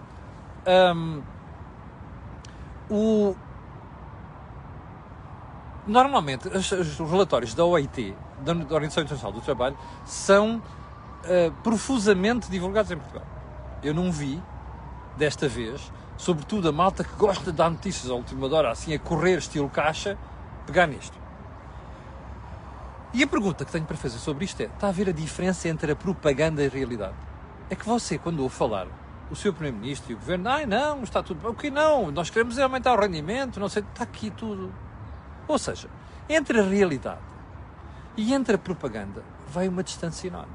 um, 0.94 1.22
o, 2.90 3.36
normalmente 5.86 6.48
os, 6.48 6.70
os, 6.72 6.98
relatórios 6.98 7.54
da 7.54 7.64
OIT, 7.64 8.14
da 8.44 8.52
Organização 8.52 9.02
Internacional 9.02 9.32
do 9.32 9.40
Trabalho, 9.40 9.76
são 10.04 10.56
uh, 10.56 11.52
profusamente 11.62 12.50
divulgados 12.50 12.90
em 12.90 12.96
Portugal. 12.96 13.26
Eu 13.82 13.94
não 13.94 14.10
vi, 14.10 14.42
desta 15.16 15.48
vez, 15.48 15.92
sobretudo 16.16 16.68
a 16.68 16.72
malta 16.72 17.04
que 17.04 17.14
gosta 17.16 17.50
de 17.50 17.56
dar 17.56 17.70
notícias 17.70 18.10
à 18.10 18.14
última 18.14 18.52
hora, 18.54 18.70
assim 18.70 18.94
a 18.94 18.98
correr 18.98 19.38
estilo 19.38 19.68
caixa, 19.68 20.18
pegar 20.66 20.86
nisto. 20.86 21.18
E 23.12 23.22
a 23.22 23.26
pergunta 23.26 23.64
que 23.64 23.70
tenho 23.70 23.84
para 23.84 23.96
fazer 23.96 24.18
sobre 24.18 24.44
isto 24.44 24.60
é: 24.60 24.64
está 24.64 24.88
a 24.88 24.92
ver 24.92 25.08
a 25.08 25.12
diferença 25.12 25.68
entre 25.68 25.92
a 25.92 25.96
propaganda 25.96 26.62
e 26.62 26.66
a 26.66 26.70
realidade? 26.70 27.14
é 27.70 27.74
que 27.74 27.86
você, 27.86 28.18
quando 28.18 28.40
ouve 28.40 28.54
falar 28.54 28.86
o 29.30 29.36
seu 29.36 29.52
Primeiro-Ministro 29.52 30.12
e 30.12 30.14
o 30.14 30.18
Governo, 30.18 30.48
ai 30.48 30.66
não, 30.66 31.02
está 31.02 31.22
tudo 31.22 31.40
bem, 31.40 31.50
o 31.50 31.54
que 31.54 31.70
não, 31.70 32.10
nós 32.10 32.30
queremos 32.30 32.58
aumentar 32.58 32.92
o 32.94 33.00
rendimento, 33.00 33.58
não 33.58 33.68
sei, 33.68 33.82
está 33.82 34.04
aqui 34.04 34.30
tudo. 34.30 34.72
Ou 35.46 35.58
seja, 35.58 35.88
entre 36.28 36.60
a 36.60 36.62
realidade 36.62 37.20
e 38.16 38.32
entre 38.32 38.56
a 38.56 38.58
propaganda 38.58 39.22
vai 39.48 39.68
uma 39.68 39.82
distância 39.82 40.28
enorme. 40.28 40.52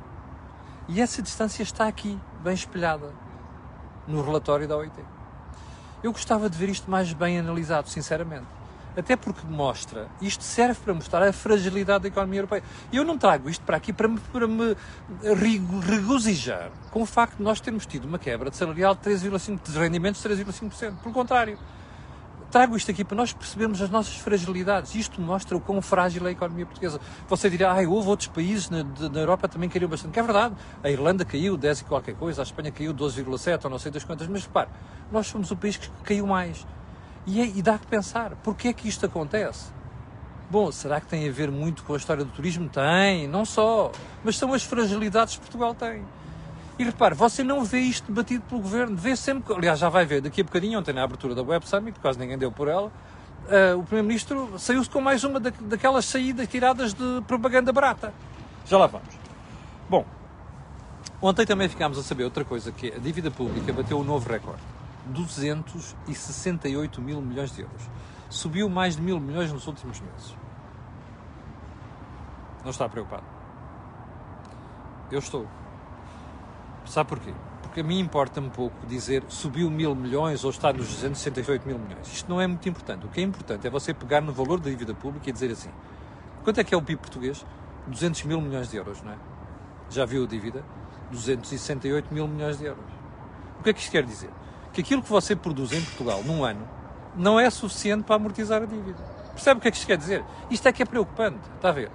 E 0.88 1.00
essa 1.00 1.22
distância 1.22 1.62
está 1.62 1.88
aqui, 1.88 2.20
bem 2.44 2.54
espelhada, 2.54 3.14
no 4.08 4.24
relatório 4.24 4.68
da 4.68 4.76
OIT. 4.76 5.00
Eu 6.02 6.12
gostava 6.12 6.50
de 6.50 6.58
ver 6.58 6.70
isto 6.70 6.90
mais 6.90 7.14
bem 7.14 7.38
analisado, 7.38 7.90
sinceramente. 7.90 8.48
Até 8.98 9.16
porque 9.16 9.46
mostra, 9.46 10.10
isto 10.20 10.44
serve 10.44 10.80
para 10.84 10.94
mostrar 10.94 11.22
a 11.22 11.32
fragilidade 11.32 12.04
da 12.04 12.08
economia 12.08 12.40
europeia. 12.40 12.64
Eu 12.92 13.06
não 13.06 13.18
trago 13.18 13.50
isto 13.50 13.64
para 13.64 13.78
aqui 13.78 13.94
para 13.94 14.08
me, 14.08 14.20
para 14.20 14.48
me 14.48 14.76
regozijar 15.86 16.72
com 16.90 17.04
o 17.04 17.06
facto 17.06 17.38
de 17.38 17.44
nós 17.44 17.62
termos 17.62 17.86
tido 17.86 18.06
uma 18.06 18.18
quebra 18.18 18.50
de 18.50 18.58
salarial 18.58 18.96
de 18.96 19.02
3,5%, 19.02 19.72
de 19.72 19.78
rendimentos 19.78 20.22
de 20.22 20.28
3,5%. 20.28 20.98
Pelo 20.98 21.14
contrário, 21.14 21.58
trago 22.50 22.76
isto 22.76 22.92
aqui 22.92 23.04
para 23.04 23.16
nós 23.16 23.32
percebermos 23.34 23.82
as 23.82 23.90
nossas 23.90 24.16
fragilidades. 24.18 24.96
Isto 24.96 25.22
mostra 25.22 25.56
o 25.56 25.62
quão 25.62 25.82
frágil 25.82 26.26
é 26.26 26.30
a 26.30 26.32
economia 26.32 26.66
portuguesa. 26.66 27.00
Você 27.28 27.50
dirá, 27.50 27.72
ah, 27.72 27.88
houve 27.88 28.10
outros 28.10 28.28
países 28.28 28.70
na, 28.70 28.84
na 28.84 29.20
Europa 29.20 29.48
também 29.48 29.70
caíram 29.70 29.88
bastante. 29.88 30.12
Que 30.12 30.20
é 30.20 30.24
verdade. 30.24 30.56
A 30.84 30.90
Irlanda 30.90 31.24
caiu 31.24 31.56
10 31.56 31.82
e 31.82 31.84
qualquer 31.86 32.16
coisa, 32.16 32.42
a 32.42 32.44
Espanha 32.44 32.72
caiu 32.72 32.94
12,7 32.94 33.66
ou 33.66 33.70
não 33.70 33.80
sei 33.80 33.92
das 33.92 34.04
quantas. 34.04 34.28
Mas 34.28 34.44
repare, 34.44 34.70
nós 35.12 35.28
somos 35.28 35.52
o 35.52 35.56
país 35.56 35.78
que 35.78 35.90
caiu 36.04 36.26
mais. 36.26 36.66
E, 37.26 37.42
é, 37.42 37.46
e 37.46 37.62
dá 37.62 37.78
que 37.78 37.86
pensar, 37.86 38.36
porquê 38.38 38.70
é 38.70 38.74
que 38.74 38.88
isto 38.88 39.06
acontece? 39.06 39.72
Bom, 40.50 40.72
será 40.72 41.00
que 41.00 41.06
tem 41.06 41.30
a 41.30 41.32
ver 41.32 41.52
muito 41.52 41.84
com 41.84 41.94
a 41.94 41.98
história 41.98 42.26
do 42.26 42.32
turismo? 42.32 42.68
Tem, 42.68 43.28
não 43.28 43.46
só, 43.46 43.92
mas 44.24 44.36
são 44.36 44.52
as 44.52 44.64
fragilidades 44.64 45.36
que 45.36 45.42
Portugal 45.42 45.76
tem. 45.76 46.04
E 46.80 46.84
repare, 46.86 47.14
você 47.14 47.44
não 47.44 47.66
vê 47.66 47.82
isto 47.82 48.08
debatido 48.08 48.42
pelo 48.46 48.62
governo, 48.62 48.96
vê 48.96 49.14
sempre, 49.14 49.54
aliás, 49.54 49.78
já 49.78 49.90
vai 49.90 50.06
ver 50.06 50.22
daqui 50.22 50.40
a 50.40 50.44
bocadinho, 50.46 50.80
ontem 50.80 50.94
na 50.94 51.04
abertura 51.04 51.36
da 51.36 51.44
Web 51.44 51.68
Summit, 51.68 52.00
quase 52.00 52.18
ninguém 52.18 52.38
deu 52.38 52.54
por 52.54 52.70
ela, 52.70 52.88
uh, 52.88 53.78
o 53.78 53.84
Primeiro-Ministro 53.84 54.58
saiu-se 54.58 54.90
com 54.90 55.02
mais 55.02 55.26
uma 55.26 55.42
da, 55.42 55.52
daquelas 55.60 56.06
saídas 56.06 56.48
tiradas 56.48 56.94
de 56.94 57.22
propaganda 57.28 57.74
barata. 57.74 58.14
Já 58.66 58.78
lá 58.78 58.88
vamos. 58.88 59.10
Bom, 59.90 60.06
ontem 61.22 61.46
também 61.46 61.68
ficámos 61.68 61.98
a 61.98 62.04
saber 62.04 62.24
outra 62.24 62.46
coisa, 62.46 62.72
que 62.72 62.92
é 62.92 62.96
a 62.96 63.00
dívida 63.00 63.30
pública 63.30 63.74
bateu 63.74 64.00
um 64.00 64.04
novo 64.06 64.30
recorde. 64.30 64.62
268 65.08 67.02
mil 67.02 67.22
milhões 67.22 67.54
de 67.54 67.62
euros. 67.62 67.82
Subiu 68.30 68.70
mais 68.70 68.96
de 68.96 69.02
mil 69.02 69.20
milhões 69.20 69.52
nos 69.52 69.68
últimos 69.68 70.00
meses. 70.00 70.34
Não 72.64 72.70
está 72.72 72.88
preocupado? 72.88 73.24
Eu 75.12 75.20
estou. 75.20 75.46
Sabe 76.90 77.10
porquê? 77.10 77.34
Porque 77.62 77.82
a 77.82 77.84
mim 77.84 78.00
importa-me 78.00 78.50
pouco 78.50 78.76
dizer 78.88 79.24
subiu 79.30 79.70
mil 79.70 79.96
milhões 79.96 80.44
ou 80.44 80.50
está 80.50 80.74
nos 80.74 80.88
268 80.88 81.66
mil 81.66 81.80
milhões. 81.80 82.08
Isto 82.12 82.30
não 82.30 82.42
é 82.42 82.48
muito 82.48 82.68
importante. 82.68 83.06
O 83.06 83.10
que 83.10 83.22
é 83.22 83.24
importante 83.24 83.66
é 83.66 83.70
você 83.70 83.94
pegar 83.94 84.20
no 84.20 84.34
valor 84.34 84.60
da 84.60 84.70
dívida 84.70 84.94
pública 84.94 85.30
e 85.30 85.32
dizer 85.32 85.52
assim: 85.52 85.70
quanto 86.44 86.60
é 86.60 86.64
que 86.64 86.74
é 86.74 86.78
o 86.78 86.82
PIB 86.82 87.00
português? 87.00 87.46
200 87.88 88.24
mil 88.24 88.42
milhões 88.42 88.70
de 88.70 88.78
euros, 88.78 89.02
não 89.02 89.14
é? 89.14 89.18
Já 89.90 90.06
viu 90.06 90.24
a 90.26 90.28
dívida? 90.28 90.64
268 91.12 92.14
mil 92.14 92.28
milhões 92.28 92.58
de 92.58 92.66
euros. 92.66 92.84
O 93.60 93.64
que 93.64 93.70
é 93.70 93.74
que 93.74 93.80
isto 93.80 93.92
quer 93.92 94.04
dizer? 94.04 94.30
que 94.74 94.82
aquilo 94.82 95.02
que 95.02 95.10
você 95.10 95.36
produz 95.36 95.72
em 95.72 95.82
Portugal 95.82 96.24
num 96.24 96.44
ano 96.44 96.68
não 97.16 97.40
é 97.40 97.50
suficiente 97.50 98.04
para 98.04 98.16
amortizar 98.16 98.62
a 98.62 98.66
dívida. 98.66 99.04
Percebe 99.34 99.60
o 99.60 99.62
que 99.62 99.68
é 99.68 99.72
que 99.72 99.78
isto 99.78 99.88
quer 99.88 99.98
dizer? 99.98 100.24
Isto 100.50 100.68
é 100.68 100.72
que 100.72 100.84
é 100.84 100.86
preocupante, 100.86 101.40
está 101.56 101.70
a 101.70 101.72
ver? 101.72 101.92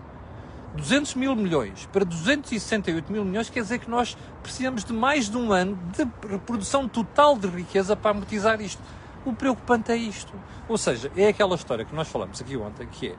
200 0.76 1.14
mil 1.14 1.36
milhões 1.36 1.88
para 1.92 2.04
268 2.04 3.12
mil 3.12 3.24
milhões 3.24 3.48
quer 3.48 3.62
dizer 3.62 3.78
que 3.78 3.88
nós 3.88 4.16
precisamos 4.42 4.84
de 4.84 4.92
mais 4.92 5.30
de 5.30 5.36
um 5.36 5.52
ano 5.52 5.78
de 5.96 6.04
produção 6.38 6.88
total 6.88 7.38
de 7.38 7.46
riqueza 7.46 7.94
para 7.94 8.10
amortizar 8.10 8.60
isto. 8.60 8.82
O 9.24 9.32
preocupante 9.32 9.92
é 9.92 9.96
isto. 9.96 10.32
Ou 10.68 10.76
seja, 10.76 11.12
é 11.16 11.28
aquela 11.28 11.54
história 11.54 11.84
que 11.84 11.94
nós 11.94 12.08
falamos 12.08 12.40
aqui 12.40 12.56
ontem, 12.56 12.88
que 12.88 13.06
é 13.08 13.14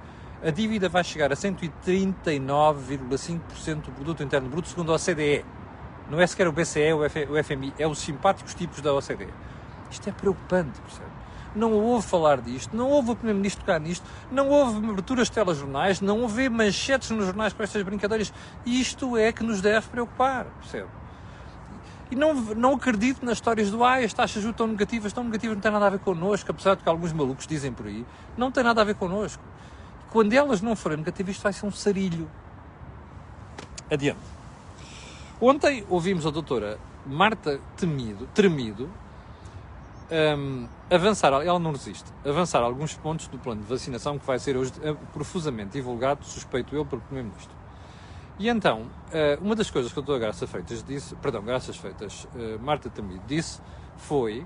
a 0.47 0.51
dívida 0.51 0.89
vai 0.89 1.03
chegar 1.03 1.31
a 1.31 1.35
139,5% 1.35 3.81
do 3.81 3.91
produto 3.93 4.21
interno 4.21 4.47
bruto 4.50 4.67
segundo 4.67 4.91
a 4.91 4.95
OCDE. 4.95 5.43
Não 6.09 6.19
é 6.21 6.27
sequer 6.27 6.47
o 6.47 6.51
BCE, 6.51 6.93
o 6.93 7.09
FMI, 7.43 7.74
é 7.79 7.88
os 7.88 7.97
simpáticos 7.97 8.53
tipos 8.53 8.79
da 8.81 8.93
OCDE. 8.93 9.33
Isto 9.89 10.09
é 10.09 10.12
preocupante, 10.12 10.79
percebe? 10.81 11.14
Não 11.55 11.71
houve 11.71 12.05
falar 12.05 12.41
disto, 12.41 12.75
não 12.75 12.89
houve 12.89 13.12
o 13.12 13.15
Primeiro-Ministro 13.15 13.62
tocar 13.63 13.79
nisto, 13.79 14.05
não 14.29 14.50
houve 14.50 14.77
aberturas 14.85 15.27
de 15.27 15.33
telejornais, 15.33 16.01
não 16.01 16.21
houve 16.21 16.50
manchetes 16.50 17.09
nos 17.12 17.25
jornais 17.25 17.53
com 17.53 17.63
estas 17.63 17.81
brincadeiras. 17.81 18.33
Isto 18.65 19.17
é 19.17 19.31
que 19.31 19.43
nos 19.43 19.62
deve 19.62 19.88
preocupar, 19.88 20.45
percebe? 20.59 20.89
E 22.12 22.15
não, 22.15 22.33
não 22.33 22.74
acredito 22.74 23.25
nas 23.25 23.38
histórias 23.38 23.71
do 23.71 23.83
ah, 23.83 23.95
as 23.95 24.13
taxas 24.13 24.43
de 24.43 24.50
estão 24.50 24.67
negativas, 24.67 25.07
estão 25.07 25.24
negativas, 25.24 25.55
não 25.55 25.62
tem 25.62 25.71
nada 25.71 25.88
a 25.88 25.89
ver 25.89 26.00
connosco, 26.00 26.51
apesar 26.51 26.75
de 26.75 26.83
que 26.83 26.89
alguns 26.89 27.12
malucos 27.13 27.47
dizem 27.47 27.71
por 27.71 27.88
aí, 27.88 28.05
não 28.38 28.51
tem 28.51 28.63
nada 28.63 28.81
a 28.81 28.83
ver 28.83 28.95
connosco. 28.95 29.43
Quando 30.12 30.33
elas 30.33 30.62
não 30.62 30.75
forem 30.75 30.97
negativas, 30.97 31.35
isto 31.35 31.43
vai 31.43 31.53
ser 31.53 31.65
um 31.65 31.71
sarilho. 31.71 32.29
Adiante. 33.89 34.19
Ontem 35.41 35.85
ouvimos 35.89 36.25
a 36.25 36.29
doutora 36.29 36.77
Marta 37.05 37.59
Temido, 37.75 38.27
Tremido 38.33 38.89
um, 40.12 40.67
avançar, 40.89 41.33
ela 41.33 41.59
não 41.59 41.71
resiste, 41.71 42.12
avançar 42.24 42.62
alguns 42.62 42.93
pontos 42.93 43.27
do 43.27 43.38
plano 43.38 43.62
de 43.62 43.67
vacinação 43.67 44.19
que 44.19 44.25
vai 44.25 44.38
ser 44.38 44.55
hoje 44.55 44.71
eh, 44.83 44.95
profusamente 45.12 45.71
divulgado, 45.71 46.24
suspeito 46.24 46.75
eu, 46.75 46.85
pelo 46.85 47.01
Primeiro-Ministro. 47.01 47.55
E 48.38 48.50
então, 48.50 48.88
eh, 49.12 49.38
uma 49.41 49.55
das 49.55 49.71
coisas 49.71 49.91
que 49.91 49.97
a 49.97 50.01
doutora 50.01 50.19
Graça 50.19 50.45
Freitas 50.45 50.83
disse, 50.83 51.15
perdão, 51.15 51.41
Graças 51.41 51.77
Freitas, 51.77 52.27
eh, 52.35 52.57
Marta 52.62 52.89
Tamido 52.89 53.24
disse, 53.25 53.62
foi 53.97 54.45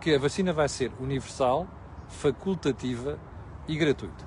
que 0.00 0.14
a 0.14 0.18
vacina 0.18 0.52
vai 0.52 0.68
ser 0.68 0.92
universal, 1.00 1.66
facultativa 2.08 3.18
e 3.68 3.76
gratuita. 3.76 4.24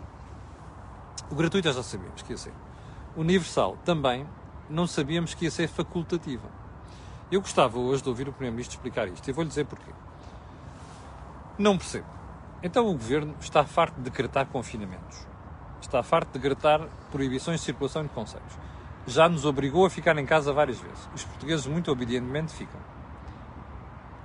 O 1.30 1.36
gratuito 1.36 1.72
já 1.72 1.84
sabíamos 1.84 2.22
que 2.22 2.32
ia 2.32 2.38
ser. 2.38 2.54
Universal 3.16 3.78
também 3.84 4.26
não 4.70 4.88
sabíamos 4.88 5.34
que 5.34 5.46
ia 5.46 5.52
ser 5.52 5.68
facultativa. 5.68 6.50
Eu 7.32 7.42
gostava 7.42 7.78
hoje 7.78 8.02
de 8.02 8.10
ouvir 8.10 8.28
o 8.28 8.32
Primeiro-Ministro 8.32 8.78
explicar 8.78 9.08
isto 9.08 9.28
e 9.28 9.34
vou-lhe 9.34 9.50
dizer 9.50 9.66
porquê. 9.66 9.92
Não 11.58 11.78
percebo. 11.78 12.08
Então 12.64 12.88
o 12.88 12.94
governo 12.94 13.36
está 13.40 13.64
farto 13.64 13.96
de 13.96 14.04
decretar 14.04 14.48
confinamentos. 14.48 15.28
Está 15.82 16.02
farto 16.02 16.28
de 16.28 16.40
decretar 16.40 16.88
proibições 17.12 17.60
de 17.60 17.66
circulação 17.66 18.04
de 18.04 18.10
conselhos. 18.10 18.58
Já 19.06 19.28
nos 19.28 19.46
obrigou 19.46 19.86
a 19.86 19.90
ficar 19.90 20.18
em 20.18 20.26
casa 20.26 20.54
várias 20.54 20.80
vezes. 20.80 21.10
Os 21.14 21.26
portugueses 21.26 21.68
muito 21.68 21.92
obedientemente 21.92 22.54
ficam. 22.54 22.80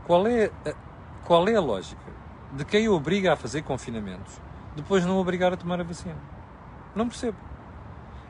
Qual 0.07 0.27
é 0.27 0.51
a, 0.65 0.73
qual 1.25 1.47
é 1.49 1.57
a 1.57 1.61
lógica 1.61 2.01
de 2.53 2.65
quem 2.65 2.89
obriga 2.89 3.33
a 3.33 3.37
fazer 3.37 3.63
confinamentos 3.63 4.41
depois 4.75 5.05
não 5.05 5.19
obrigar 5.19 5.53
a 5.53 5.57
tomar 5.57 5.81
a 5.81 5.85
vacina? 5.85 6.17
Não 6.95 7.09
percebo. 7.09 7.37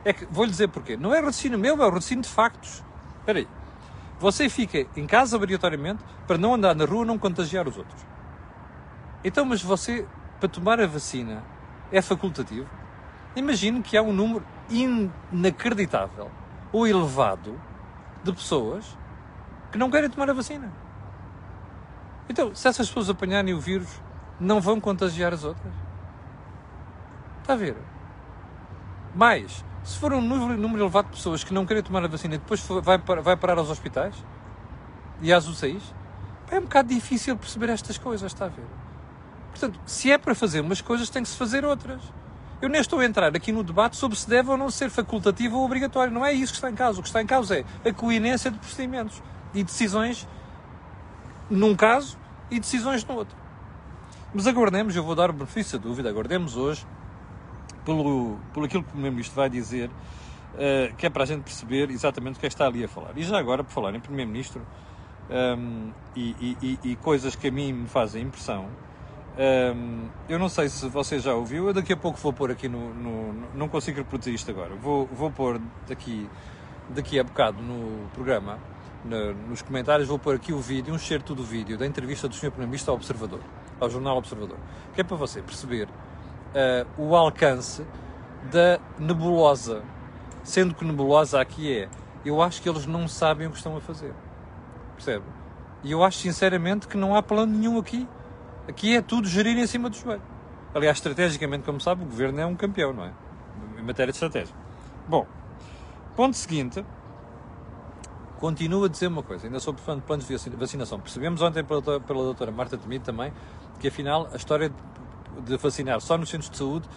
É 0.03 0.11
que, 0.11 0.25
vou-lhe 0.25 0.51
dizer 0.51 0.67
porquê. 0.69 0.97
Não 0.97 1.13
é 1.13 1.19
raciocínio 1.19 1.59
meu, 1.59 1.75
é 1.75 1.85
raciocínio 1.85 2.23
de 2.23 2.29
factos. 2.29 2.83
Espera 3.19 3.39
aí. 3.39 3.47
Você 4.19 4.49
fica 4.49 4.85
em 4.97 5.07
casa 5.07 5.37
obrigatoriamente 5.37 6.03
para 6.27 6.37
não 6.37 6.55
andar 6.55 6.75
na 6.75 6.83
rua 6.83 7.05
não 7.05 7.17
contagiar 7.17 7.67
os 7.67 7.77
outros. 7.77 8.05
Então, 9.23 9.45
mas 9.45 9.61
você, 9.61 10.07
para 10.39 10.47
tomar 10.47 10.79
a 10.79 10.87
vacina, 10.87 11.43
é 11.91 12.01
facultativo? 12.01 12.67
Imagine 13.35 13.81
que 13.81 13.97
há 13.97 14.01
um 14.01 14.13
número 14.13 14.45
inacreditável 14.69 16.31
ou 16.71 16.87
elevado 16.87 17.59
de 18.23 18.31
pessoas 18.31 18.97
que 19.71 19.77
não 19.77 19.89
querem 19.89 20.09
tomar 20.09 20.29
a 20.29 20.33
vacina. 20.33 20.71
Então, 22.29 22.53
se 22.53 22.67
essas 22.67 22.87
pessoas 22.87 23.09
apanharem 23.09 23.53
o 23.53 23.59
vírus, 23.59 23.89
não 24.39 24.61
vão 24.61 24.79
contagiar 24.79 25.33
as 25.33 25.43
outras? 25.43 25.73
Está 27.41 27.53
a 27.53 27.57
ver? 27.57 27.75
Mais, 29.15 29.65
se 29.83 29.97
for 29.97 30.13
um 30.13 30.21
número, 30.21 30.77
elevado 30.83 31.07
de 31.09 31.15
pessoas 31.15 31.43
que 31.43 31.53
não 31.53 31.65
querem 31.65 31.83
tomar 31.83 32.03
a 32.03 32.07
vacina 32.07 32.37
depois 32.37 32.65
vai, 32.83 32.97
vai 32.97 33.35
parar 33.35 33.57
aos 33.57 33.69
hospitais, 33.69 34.15
e 35.21 35.33
às 35.33 35.47
UCIs, 35.47 35.93
é 36.49 36.57
um 36.57 36.61
bocado 36.61 36.89
difícil 36.89 37.35
perceber 37.35 37.69
estas 37.69 37.97
coisas, 37.97 38.31
está 38.31 38.45
a 38.45 38.49
ver? 38.49 38.78
Portanto, 39.59 39.79
se 39.85 40.09
é 40.09 40.17
para 40.17 40.33
fazer 40.33 40.61
umas 40.61 40.79
coisas, 40.79 41.09
tem 41.09 41.21
que 41.21 41.27
se 41.27 41.35
fazer 41.35 41.65
outras. 41.65 42.01
Eu 42.61 42.69
nem 42.69 42.79
estou 42.79 42.99
a 42.99 43.05
entrar 43.05 43.35
aqui 43.35 43.51
no 43.51 43.63
debate 43.63 43.97
sobre 43.97 44.17
se 44.17 44.29
deve 44.29 44.49
ou 44.49 44.57
não 44.57 44.71
ser 44.71 44.89
facultativo 44.89 45.57
ou 45.57 45.65
obrigatório. 45.65 46.13
Não 46.13 46.25
é 46.25 46.31
isso 46.31 46.53
que 46.53 46.57
está 46.57 46.69
em 46.69 46.75
causa. 46.75 46.99
O 46.99 47.01
que 47.01 47.09
está 47.09 47.21
em 47.21 47.25
causa 47.25 47.59
é 47.59 47.89
a 47.89 47.93
coerência 47.93 48.49
de 48.49 48.57
procedimentos 48.57 49.21
e 49.53 49.63
decisões 49.63 50.27
num 51.49 51.75
caso 51.75 52.17
e 52.49 52.59
decisões 52.59 53.03
no 53.03 53.15
outro. 53.15 53.35
Mas 54.33 54.47
aguardemos, 54.47 54.95
eu 54.95 55.03
vou 55.03 55.15
dar 55.15 55.29
o 55.29 55.33
benefício 55.33 55.77
da 55.77 55.87
dúvida, 55.87 56.09
aguardemos 56.09 56.55
hoje 56.55 56.85
pelo, 57.83 58.37
pelo 58.53 58.65
aquilo 58.65 58.83
que 58.83 58.89
o 58.89 58.91
Primeiro-Ministro 58.91 59.35
vai 59.35 59.49
dizer, 59.49 59.89
uh, 59.89 60.95
que 60.95 61.05
é 61.05 61.09
para 61.09 61.23
a 61.23 61.25
gente 61.25 61.41
perceber 61.41 61.89
exatamente 61.89 62.37
o 62.37 62.39
que 62.39 62.45
é 62.45 62.49
que 62.49 62.53
está 62.53 62.67
ali 62.67 62.83
a 62.83 62.87
falar. 62.87 63.11
E 63.17 63.23
já 63.23 63.37
agora, 63.37 63.63
por 63.63 63.71
falar 63.71 63.95
em 63.95 63.99
Primeiro-Ministro 63.99 64.61
um, 65.29 65.33
ehm, 65.33 65.91
e, 66.15 66.57
e, 66.61 66.79
e, 66.91 66.95
coisas 66.97 67.35
que 67.35 67.47
a 67.47 67.51
mim 67.51 67.73
me 67.73 67.87
fazem 67.87 68.23
impressão, 68.23 68.67
um, 69.37 70.09
eu 70.27 70.37
não 70.37 70.49
sei 70.49 70.67
se 70.69 70.87
você 70.89 71.19
já 71.19 71.33
ouviu, 71.33 71.67
eu 71.67 71.73
daqui 71.73 71.93
a 71.93 71.97
pouco 71.97 72.19
vou 72.19 72.33
pôr 72.33 72.51
aqui 72.51 72.67
no. 72.67 72.93
no, 72.93 73.33
não 73.53 73.67
consigo 73.69 73.97
reproduzir 73.97 74.33
isto 74.33 74.51
agora. 74.51 74.75
Vou, 74.75 75.05
vou 75.07 75.31
pôr 75.31 75.61
daqui, 75.87 76.29
daqui 76.89 77.19
a 77.19 77.23
bocado 77.23 77.61
no 77.61 78.09
programa, 78.09 78.59
no, 79.05 79.33
nos 79.33 79.61
comentários, 79.61 80.07
vou 80.07 80.19
pôr 80.19 80.35
aqui 80.35 80.51
o 80.51 80.59
vídeo, 80.59 80.93
um 80.93 80.99
certo 80.99 81.33
do 81.33 81.43
vídeo 81.43 81.77
da 81.77 81.85
entrevista 81.85 82.27
do 82.27 82.35
Sr. 82.35 82.51
Primeiro-Ministro 82.51 82.91
ao 82.91 82.97
Observador, 82.97 83.39
ao 83.79 83.89
Jornal 83.89 84.17
Observador, 84.17 84.57
que 84.93 85.01
é 85.01 85.03
para 85.03 85.15
você 85.15 85.41
perceber 85.41 85.87
uh, 85.87 86.87
o 87.01 87.15
alcance 87.15 87.85
da 88.51 88.79
nebulosa. 88.97 89.83
Sendo 90.43 90.73
que 90.73 90.83
nebulosa 90.83 91.39
aqui 91.39 91.71
é, 91.77 91.89
eu 92.25 92.41
acho 92.41 92.61
que 92.61 92.69
eles 92.69 92.85
não 92.85 93.07
sabem 93.07 93.47
o 93.47 93.51
que 93.51 93.57
estão 93.57 93.75
a 93.77 93.81
fazer. 93.81 94.13
Percebe? 94.95 95.25
E 95.83 95.91
eu 95.91 96.03
acho 96.03 96.17
sinceramente 96.17 96.87
que 96.87 96.97
não 96.97 97.15
há 97.15 97.23
plano 97.23 97.57
nenhum 97.57 97.77
aqui. 97.77 98.07
Aqui 98.69 98.95
é 98.95 99.01
tudo 99.01 99.27
gerir 99.27 99.57
em 99.57 99.65
cima 99.65 99.89
do 99.89 99.95
joelho. 99.95 100.21
Aliás, 100.75 100.97
estrategicamente, 100.97 101.63
como 101.63 101.81
sabe, 101.81 102.03
o 102.03 102.05
governo 102.05 102.39
é 102.39 102.45
um 102.45 102.55
campeão, 102.55 102.93
não 102.93 103.03
é? 103.03 103.11
Em 103.79 103.81
matéria 103.81 104.11
de 104.11 104.17
estratégia. 104.17 104.53
Bom, 105.07 105.25
ponto 106.15 106.37
seguinte. 106.37 106.85
Continuo 108.37 108.85
a 108.85 108.87
dizer 108.87 109.07
uma 109.07 109.23
coisa, 109.23 109.47
ainda 109.47 109.59
sobre 109.59 109.81
planos 109.81 110.27
de 110.27 110.49
vacinação. 110.55 110.99
Percebemos 110.99 111.41
ontem 111.41 111.63
pela, 111.63 111.81
pela 111.81 112.23
doutora 112.23 112.51
Marta 112.51 112.77
Temido 112.77 113.03
também 113.03 113.33
que 113.79 113.87
afinal 113.87 114.29
a 114.31 114.35
história 114.35 114.71
de 115.43 115.57
vacinar 115.57 115.99
só 115.99 116.15
nos 116.15 116.29
centros 116.29 116.49
de 116.49 116.57
saúde 116.57 116.87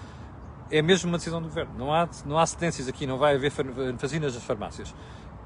é 0.71 0.83
mesmo 0.83 1.09
uma 1.09 1.17
decisão 1.17 1.41
do 1.41 1.49
governo. 1.49 1.73
Não 1.77 1.93
há, 1.93 2.07
não 2.27 2.39
há 2.39 2.45
cedências 2.45 2.87
aqui, 2.87 3.07
não 3.07 3.17
vai 3.17 3.35
haver 3.35 3.51
vacinas 3.99 4.35
nas 4.35 4.45
farmácias. 4.45 4.95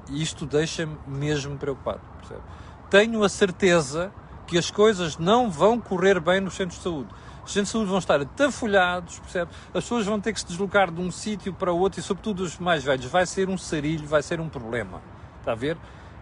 E 0.09 0.21
isto 0.21 0.45
deixa-me 0.45 0.97
mesmo 1.07 1.57
preocupado. 1.57 2.01
Percebe? 2.19 2.41
Tenho 2.89 3.23
a 3.23 3.29
certeza 3.29 4.11
que 4.47 4.57
as 4.57 4.71
coisas 4.71 5.17
não 5.17 5.51
vão 5.51 5.79
correr 5.79 6.19
bem 6.19 6.39
nos 6.39 6.55
centros 6.55 6.77
de 6.77 6.83
saúde. 6.83 7.09
Os 7.45 7.51
centros 7.51 7.69
de 7.69 7.73
saúde 7.73 7.89
vão 7.89 7.99
estar 7.99 8.21
atafolhados, 8.21 9.19
percebe? 9.19 9.51
As 9.67 9.83
pessoas 9.83 10.05
vão 10.05 10.19
ter 10.19 10.33
que 10.33 10.39
se 10.39 10.47
deslocar 10.47 10.89
de 10.89 11.01
um 11.01 11.11
sítio 11.11 11.53
para 11.53 11.71
outro 11.71 11.99
e, 11.99 12.03
sobretudo, 12.03 12.43
os 12.43 12.57
mais 12.57 12.83
velhos. 12.83 13.05
Vai 13.05 13.25
ser 13.25 13.49
um 13.49 13.57
sarilho, 13.57 14.07
vai 14.07 14.23
ser 14.23 14.39
um 14.39 14.49
problema. 14.49 15.01
Está 15.39 15.51
a 15.51 15.55
ver? 15.55 15.77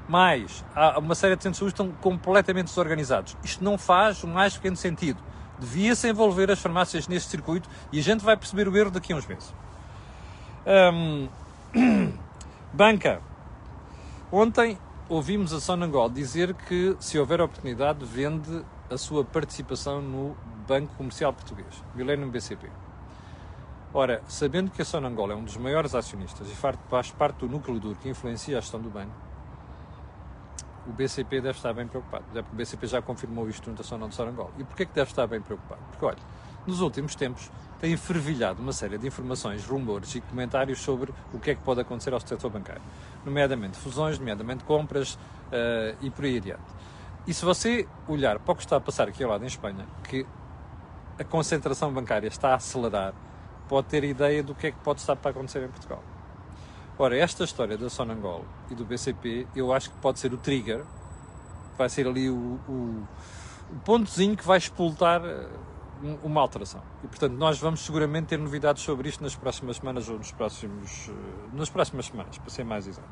Mas 0.07 0.63
há 0.75 0.99
uma 0.99 1.15
série 1.15 1.35
de 1.35 1.43
centros 1.43 1.57
de 1.57 1.59
saúde 1.59 1.73
estão 1.73 1.91
completamente 2.01 2.67
desorganizados. 2.67 3.37
Isto 3.43 3.63
não 3.63 3.77
faz 3.77 4.23
o 4.23 4.27
mais 4.27 4.55
pequeno 4.55 4.75
sentido. 4.75 5.19
Devia-se 5.59 6.07
envolver 6.09 6.51
as 6.51 6.59
farmácias 6.59 7.07
neste 7.07 7.29
circuito 7.29 7.69
e 7.91 7.99
a 7.99 8.03
gente 8.03 8.23
vai 8.23 8.35
perceber 8.35 8.67
o 8.67 8.77
erro 8.77 8.91
daqui 8.91 9.13
a 9.13 9.15
uns 9.15 9.25
meses. 9.25 9.53
Banca. 12.73 13.21
Ontem 14.31 14.77
ouvimos 15.07 15.53
a 15.53 15.59
Sonangol 15.59 16.09
dizer 16.09 16.53
que, 16.53 16.95
se 16.99 17.19
houver 17.19 17.39
oportunidade, 17.39 18.03
vende 18.05 18.63
a 18.89 18.97
sua 18.97 19.23
participação 19.23 20.01
no 20.01 20.35
Banco 20.67 20.93
Comercial 20.95 21.31
Português, 21.31 21.83
Millennium 21.93 22.29
BCP. 22.29 22.69
Ora, 23.93 24.21
sabendo 24.27 24.71
que 24.71 24.81
a 24.81 24.85
Sonangol 24.85 25.31
é 25.31 25.35
um 25.35 25.43
dos 25.43 25.57
maiores 25.57 25.95
acionistas 25.95 26.49
e 26.49 26.55
faz 26.55 27.11
parte 27.11 27.37
do 27.37 27.47
núcleo 27.47 27.79
duro 27.79 27.95
que 28.01 28.09
influencia 28.09 28.57
a 28.57 28.61
gestão 28.61 28.81
do 28.81 28.89
banco, 28.89 29.13
o 30.87 30.91
BCP 30.91 31.41
deve 31.41 31.57
estar 31.57 31.73
bem 31.73 31.87
preocupado. 31.87 32.25
Porque 32.31 32.39
o 32.39 32.55
BCP 32.55 32.87
já 32.87 33.01
confirmou 33.01 33.47
isto 33.49 33.65
junto 33.65 33.81
à 33.81 34.11
Sonangol. 34.11 34.51
E 34.57 34.63
porquê 34.63 34.85
que 34.85 34.93
deve 34.93 35.09
estar 35.09 35.25
bem 35.27 35.41
preocupado? 35.41 35.81
Porque, 35.91 36.05
olha, 36.05 36.17
nos 36.65 36.81
últimos 36.81 37.15
tempos 37.15 37.51
tem 37.79 37.95
fervilhado 37.97 38.61
uma 38.61 38.73
série 38.73 38.97
de 38.97 39.07
informações, 39.07 39.65
rumores 39.65 40.15
e 40.15 40.21
comentários 40.21 40.79
sobre 40.79 41.13
o 41.33 41.39
que 41.39 41.51
é 41.51 41.55
que 41.55 41.61
pode 41.61 41.81
acontecer 41.81 42.13
ao 42.13 42.19
setor 42.19 42.49
bancário, 42.49 42.81
nomeadamente 43.25 43.77
fusões, 43.77 44.17
nomeadamente 44.17 44.63
compras 44.63 45.15
uh, 45.15 45.95
e 46.01 46.09
por 46.09 46.25
aí 46.25 46.37
adiante. 46.37 46.63
E 47.27 47.33
se 47.33 47.43
você 47.43 47.87
olhar 48.07 48.39
para 48.39 48.51
o 48.53 48.55
que 48.55 48.63
está 48.63 48.77
a 48.77 48.81
passar 48.81 49.07
aqui 49.07 49.23
ao 49.23 49.29
lado 49.29 49.43
em 49.43 49.47
Espanha, 49.47 49.85
que 50.03 50.25
a 51.19 51.23
concentração 51.23 51.91
bancária 51.91 52.27
está 52.27 52.51
a 52.51 52.55
acelerar, 52.55 53.13
pode 53.67 53.87
ter 53.87 54.03
ideia 54.03 54.43
do 54.43 54.53
que 54.53 54.67
é 54.67 54.71
que 54.71 54.79
pode 54.79 54.99
estar 54.99 55.15
para 55.15 55.31
acontecer 55.31 55.63
em 55.63 55.69
Portugal. 55.69 56.03
Ora, 56.97 57.17
esta 57.17 57.43
história 57.43 57.77
da 57.77 57.89
Sonangol 57.89 58.45
e 58.69 58.75
do 58.75 58.85
BCP, 58.85 59.47
eu 59.55 59.73
acho 59.73 59.89
que 59.89 59.97
pode 59.97 60.19
ser 60.19 60.33
o 60.33 60.37
trigger, 60.37 60.83
vai 61.77 61.89
ser 61.89 62.07
ali 62.07 62.29
o, 62.29 62.59
o, 62.69 63.07
o 63.69 63.79
pontozinho 63.83 64.37
que 64.37 64.45
vai 64.45 64.57
expultar 64.57 65.21
eh, 65.25 65.47
uma 66.23 66.41
alteração. 66.41 66.81
E, 67.03 67.07
portanto, 67.07 67.33
nós 67.33 67.59
vamos 67.59 67.81
seguramente 67.81 68.27
ter 68.27 68.37
novidades 68.37 68.83
sobre 68.83 69.09
isto 69.09 69.23
nas 69.23 69.35
próximas 69.35 69.77
semanas 69.77 70.09
ou 70.09 70.17
nos 70.17 70.31
próximos, 70.31 71.09
eh, 71.09 71.11
nas 71.53 71.69
próximas 71.69 72.07
semanas, 72.07 72.37
para 72.37 72.49
ser 72.49 72.63
mais 72.63 72.87
exato. 72.87 73.07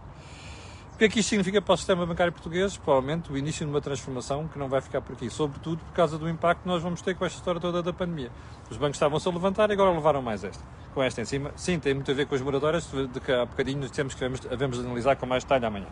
O 0.93 0.97
que 0.97 1.05
é 1.05 1.09
que 1.09 1.19
isto 1.19 1.29
significa 1.29 1.59
para 1.59 1.73
o 1.73 1.77
sistema 1.77 2.05
bancário 2.05 2.31
português? 2.31 2.77
Provavelmente 2.77 3.31
o 3.31 3.37
início 3.37 3.65
de 3.65 3.71
uma 3.71 3.81
transformação 3.81 4.47
que 4.47 4.59
não 4.59 4.69
vai 4.69 4.79
ficar 4.79 5.01
por 5.01 5.13
aqui, 5.13 5.27
sobretudo 5.27 5.83
por 5.83 5.91
causa 5.91 6.19
do 6.19 6.29
impacto 6.29 6.61
que 6.61 6.67
nós 6.67 6.83
vamos 6.83 7.01
ter 7.01 7.15
com 7.15 7.25
esta 7.25 7.39
história 7.39 7.59
toda 7.59 7.81
da 7.81 7.91
pandemia. 7.91 8.29
Os 8.69 8.77
bancos 8.77 8.97
estavam-se 8.97 9.27
a 9.27 9.31
levantar 9.31 9.71
e 9.71 9.73
agora 9.73 9.89
levaram 9.89 10.21
mais 10.21 10.43
esta. 10.43 10.63
Com 10.93 11.01
esta 11.01 11.19
em 11.19 11.25
cima, 11.25 11.51
sim, 11.55 11.79
tem 11.79 11.95
muito 11.95 12.11
a 12.11 12.13
ver 12.13 12.27
com 12.27 12.35
as 12.35 12.41
moradoras, 12.41 12.85
de 12.91 13.19
que 13.19 13.31
há 13.31 13.43
bocadinho 13.43 13.89
temos 13.89 14.13
que 14.13 14.29
devemos 14.29 14.79
analisar 14.79 15.15
com 15.15 15.25
mais 15.25 15.43
detalhe 15.43 15.65
amanhã. 15.65 15.87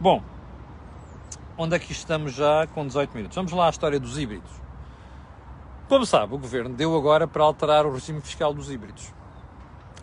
Bom, 0.00 0.22
onde 1.58 1.76
é 1.76 1.78
que 1.78 1.92
estamos 1.92 2.32
já 2.32 2.66
com 2.68 2.86
18 2.86 3.14
minutos? 3.14 3.36
Vamos 3.36 3.52
lá 3.52 3.66
à 3.66 3.70
história 3.70 4.00
dos 4.00 4.16
híbridos. 4.16 4.65
Como 5.88 6.04
sabe, 6.04 6.34
o 6.34 6.38
Governo 6.38 6.74
deu 6.74 6.96
agora 6.96 7.28
para 7.28 7.44
alterar 7.44 7.86
o 7.86 7.92
regime 7.92 8.20
fiscal 8.20 8.52
dos 8.52 8.68
híbridos. 8.68 9.12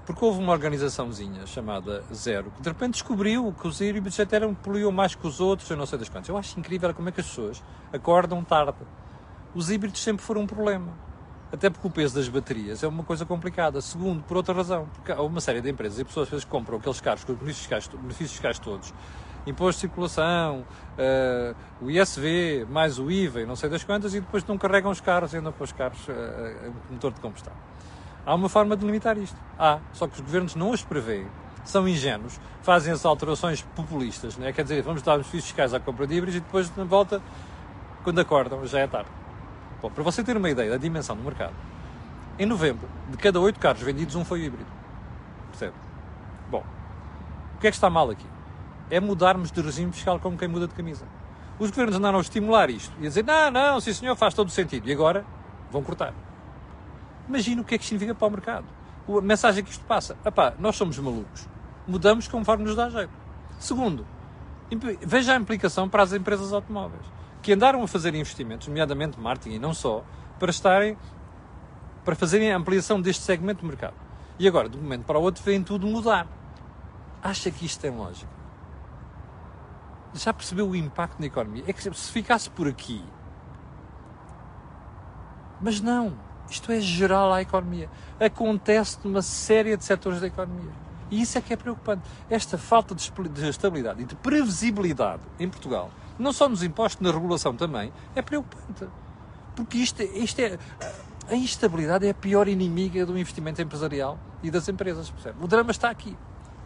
Porque 0.05 0.23
houve 0.23 0.39
uma 0.39 0.53
organizaçãozinha 0.53 1.45
chamada 1.45 2.01
Zero 2.13 2.51
que 2.51 2.61
de 2.61 2.69
repente 2.69 2.93
descobriu 2.93 3.53
que 3.59 3.67
os 3.67 3.81
híbridos 3.81 4.17
até 4.17 4.37
eram, 4.37 4.53
poluíam 4.53 4.93
mais 4.93 5.13
que 5.13 5.27
os 5.27 5.41
outros, 5.41 5.69
eu 5.69 5.75
não 5.75 5.85
sei 5.85 5.99
das 5.99 6.07
quantas. 6.07 6.29
Eu 6.29 6.37
acho 6.37 6.57
incrível 6.57 6.93
como 6.93 7.09
é 7.09 7.11
que 7.11 7.19
as 7.19 7.27
pessoas 7.27 7.61
acordam 7.91 8.41
tarde. 8.45 8.77
Os 9.53 9.69
híbridos 9.69 10.01
sempre 10.01 10.23
foram 10.23 10.43
um 10.43 10.47
problema. 10.47 10.93
Até 11.51 11.69
porque 11.69 11.85
o 11.85 11.91
peso 11.91 12.15
das 12.15 12.29
baterias 12.29 12.81
é 12.81 12.87
uma 12.87 13.03
coisa 13.03 13.25
complicada. 13.25 13.81
Segundo, 13.81 14.23
por 14.23 14.37
outra 14.37 14.53
razão, 14.53 14.87
porque 14.93 15.11
há 15.11 15.21
uma 15.21 15.41
série 15.41 15.59
de 15.59 15.69
empresas 15.69 15.99
e 15.99 16.05
pessoas 16.05 16.29
que 16.29 16.45
compram 16.45 16.77
aqueles 16.77 17.01
carros 17.01 17.25
com 17.25 17.33
os 17.33 17.37
benefícios 17.37 17.67
fiscais, 17.67 17.87
benefícios 18.01 18.31
fiscais 18.31 18.57
todos 18.57 18.93
imposto 19.45 19.79
de 19.79 19.82
circulação, 19.82 20.65
uh, 20.97 21.56
o 21.82 21.89
ISV, 21.89 22.65
mais 22.69 22.99
o 22.99 23.12
IVA 23.12 23.41
e 23.41 23.45
não 23.45 23.56
sei 23.56 23.69
das 23.69 23.84
quantas, 23.84 24.13
e 24.13 24.21
depois 24.21 24.45
não 24.45 24.58
carregam 24.58 24.91
os 24.91 25.01
carros 25.01 25.34
e 25.34 25.38
andam 25.38 25.51
com 25.51 25.63
os 25.63 25.71
carros 25.71 26.08
uh, 26.08 26.73
motor 26.89 27.12
de 27.12 27.19
combustão. 27.19 27.53
Há 28.25 28.34
uma 28.34 28.47
forma 28.47 28.77
de 28.77 28.86
limitar 28.86 29.17
isto. 29.17 29.38
Há, 29.60 29.79
só 29.91 30.08
que 30.08 30.13
os 30.13 30.21
governos 30.21 30.56
não 30.56 30.69
os 30.69 30.84
prevêem, 30.84 31.27
são 31.65 31.88
ingênuos, 31.88 32.39
fazem 32.62 32.93
as 32.93 33.06
alterações 33.06 33.62
populistas, 33.62 34.38
né? 34.38 34.51
quer 34.51 34.63
dizer, 34.63 34.82
vamos 34.82 35.01
dar 35.01 35.13
benefícios 35.13 35.45
fiscais 35.45 35.73
à 35.73 35.79
compra 35.79 36.08
de 36.08 36.15
híbridos 36.15 36.38
e 36.38 36.39
depois, 36.39 36.73
na 36.75 36.84
volta, 36.84 37.21
quando 38.03 38.19
acordam, 38.19 38.65
já 38.65 38.79
é 38.79 38.88
tarde. 38.88 39.10
Bom, 39.82 39.89
para 39.89 40.03
você 40.03 40.23
ter 40.23 40.38
uma 40.38 40.49
ideia 40.49 40.71
da 40.71 40.77
dimensão 40.77 41.15
do 41.15 41.23
mercado, 41.23 41.53
em 42.39 42.45
novembro, 42.45 42.88
de 43.10 43.17
cada 43.17 43.39
oito 43.39 43.60
carros 43.60 43.82
vendidos, 43.82 44.15
um 44.15 44.23
foi 44.23 44.45
híbrido. 44.45 44.69
Percebe? 45.51 45.73
Bom, 46.49 46.63
o 47.56 47.60
que 47.60 47.67
é 47.67 47.69
que 47.69 47.75
está 47.75 47.89
mal 47.89 48.10
aqui? 48.10 48.32
É 48.93 48.99
mudarmos 48.99 49.51
de 49.51 49.60
regime 49.60 49.91
fiscal 49.91 50.19
como 50.19 50.38
quem 50.38 50.47
muda 50.47 50.67
de 50.67 50.75
camisa. 50.75 51.08
Os 51.58 51.71
governos 51.71 51.95
andaram 51.95 52.19
a 52.19 52.21
estimular 52.21 52.69
isto 52.69 52.93
e 52.99 53.06
a 53.06 53.10
dizer: 53.10 53.23
não, 53.23 53.49
não, 53.49 53.79
sim 53.79 53.91
senhor, 53.91 54.15
faz 54.15 54.36
todo 54.36 54.49
o 54.49 54.51
sentido. 54.51 54.88
E 54.88 54.91
agora 54.91 55.25
vão 55.71 55.82
cortar. 55.82 56.13
Imagina 57.27 57.63
o 57.63 57.65
que 57.65 57.73
é 57.73 57.77
que 57.79 57.86
significa 57.86 58.13
para 58.13 58.27
o 58.27 58.32
mercado. 58.32 58.65
A 59.10 59.21
mensagem 59.21 59.63
que 59.63 59.71
isto 59.71 59.84
passa: 59.86 60.15
Epá, 60.23 60.53
nós 60.60 60.75
somos 60.75 60.99
malucos. 60.99 61.47
Mudamos 61.88 62.27
conforme 62.27 62.65
nos 62.65 62.75
dá 62.75 62.88
jeito. 62.88 63.12
Segundo, 63.58 64.06
veja 65.01 65.34
a 65.34 65.38
implicação 65.38 65.89
para 65.89 66.03
as 66.03 66.13
empresas 66.13 66.53
automóveis 66.53 67.06
que 67.41 67.51
andaram 67.51 67.82
a 67.84 67.88
fazer 67.88 68.13
investimentos, 68.13 68.67
nomeadamente 68.67 69.19
marketing 69.19 69.56
e 69.56 69.60
não 69.60 69.73
só, 69.73 70.06
para 70.39 70.49
estarem 70.49 70.97
para 72.06 72.15
fazerem 72.15 72.51
a 72.51 72.58
ampliação 72.58 73.01
deste 73.01 73.23
segmento 73.23 73.62
do 73.62 73.67
mercado. 73.67 73.95
E 74.38 74.47
agora, 74.47 74.69
de 74.69 74.77
um 74.77 74.82
momento 74.82 75.03
para 75.06 75.17
o 75.17 75.21
outro, 75.21 75.43
vem 75.43 75.63
tudo 75.63 75.88
mudar. 75.88 76.27
Acha 77.21 77.49
que 77.49 77.65
isto 77.65 77.79
tem 77.79 77.91
lógica? 77.91 78.42
Já 80.13 80.34
percebeu 80.34 80.69
o 80.69 80.76
impacto 80.76 81.19
na 81.19 81.26
economia? 81.26 81.63
É 81.67 81.73
que 81.73 81.82
se 81.82 82.12
ficasse 82.12 82.49
por 82.49 82.67
aqui. 82.67 83.04
Mas 85.62 85.80
não. 85.80 86.13
Isto 86.49 86.71
é 86.71 86.80
geral 86.80 87.34
à 87.34 87.41
economia. 87.41 87.89
Acontece 88.19 88.99
numa 89.04 89.21
série 89.21 89.76
de 89.76 89.84
setores 89.84 90.19
da 90.19 90.28
economia. 90.28 90.71
E 91.10 91.21
isso 91.21 91.38
é 91.38 91.41
que 91.41 91.54
é 91.54 91.56
preocupante. 91.56 92.02
Esta 92.30 92.58
falta 92.58 92.93
de 92.95 93.49
estabilidade 93.49 94.02
e 94.02 94.06
de 94.06 94.15
previsibilidade 94.15 95.21
em 95.39 95.47
Portugal, 95.49 95.91
não 96.17 96.34
só 96.34 96.49
nos 96.49 96.63
impostos, 96.63 97.02
na 97.02 97.12
regulação 97.12 97.56
também, 97.56 97.91
é 98.15 98.21
preocupante. 98.21 98.88
Porque 99.56 99.78
isto, 99.78 100.02
isto 100.02 100.39
é. 100.39 100.58
A 101.30 101.36
instabilidade 101.36 102.06
é 102.06 102.10
a 102.10 102.13
pior 102.13 102.47
inimiga 102.47 103.06
do 103.06 103.17
investimento 103.17 103.62
empresarial 103.62 104.19
e 104.41 104.52
das 104.52 104.67
empresas, 104.67 105.10
percebe? 105.10 105.38
O 105.41 105.47
drama 105.47 105.71
está 105.71 105.89
aqui. 105.89 106.17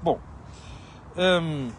Bom, 0.02 0.20
hum, 1.16 1.70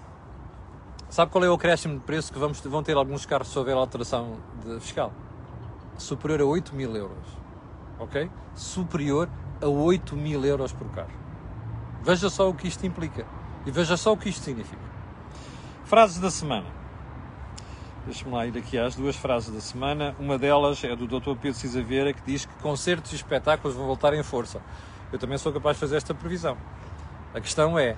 sabe 1.08 1.30
qual 1.30 1.44
é 1.44 1.50
o 1.50 1.54
acréscimo 1.54 1.94
de 1.94 2.04
preço 2.04 2.32
que 2.32 2.38
vamos, 2.38 2.60
vão 2.60 2.82
ter 2.82 2.96
alguns 2.96 3.26
carros 3.26 3.48
se 3.48 3.58
houver 3.58 3.76
alteração 3.76 4.36
fiscal? 4.80 5.12
Superior 5.96 6.40
a 6.40 6.44
8 6.44 6.74
mil 6.74 6.94
euros. 6.94 7.26
Ok? 7.98 8.30
Superior 8.54 9.28
a 9.60 9.66
8 9.66 10.16
mil 10.16 10.44
euros 10.44 10.72
por 10.72 10.88
carro. 10.90 11.10
Veja 12.02 12.30
só 12.30 12.48
o 12.48 12.54
que 12.54 12.68
isto 12.68 12.86
implica. 12.86 13.26
E 13.66 13.70
veja 13.70 13.96
só 13.96 14.12
o 14.12 14.16
que 14.16 14.28
isto 14.28 14.42
significa. 14.42 14.80
Frases 15.84 16.18
da 16.18 16.30
semana. 16.30 16.66
Deixa-me 18.04 18.32
lá 18.32 18.46
ir 18.46 18.56
aqui 18.56 18.78
às 18.78 18.94
duas 18.94 19.16
frases 19.16 19.52
da 19.52 19.60
semana. 19.60 20.14
Uma 20.18 20.38
delas 20.38 20.82
é 20.82 20.94
do 20.94 21.06
Dr. 21.06 21.34
Pedro 21.40 21.54
Cisa 21.54 21.82
Vieira, 21.82 22.12
que 22.12 22.22
diz 22.24 22.46
que 22.46 22.54
concertos 22.62 23.12
e 23.12 23.16
espetáculos 23.16 23.76
vão 23.76 23.86
voltar 23.86 24.14
em 24.14 24.22
força. 24.22 24.62
Eu 25.12 25.18
também 25.18 25.36
sou 25.36 25.52
capaz 25.52 25.76
de 25.76 25.80
fazer 25.80 25.96
esta 25.96 26.14
previsão. 26.14 26.56
A 27.34 27.40
questão 27.40 27.78
é: 27.78 27.96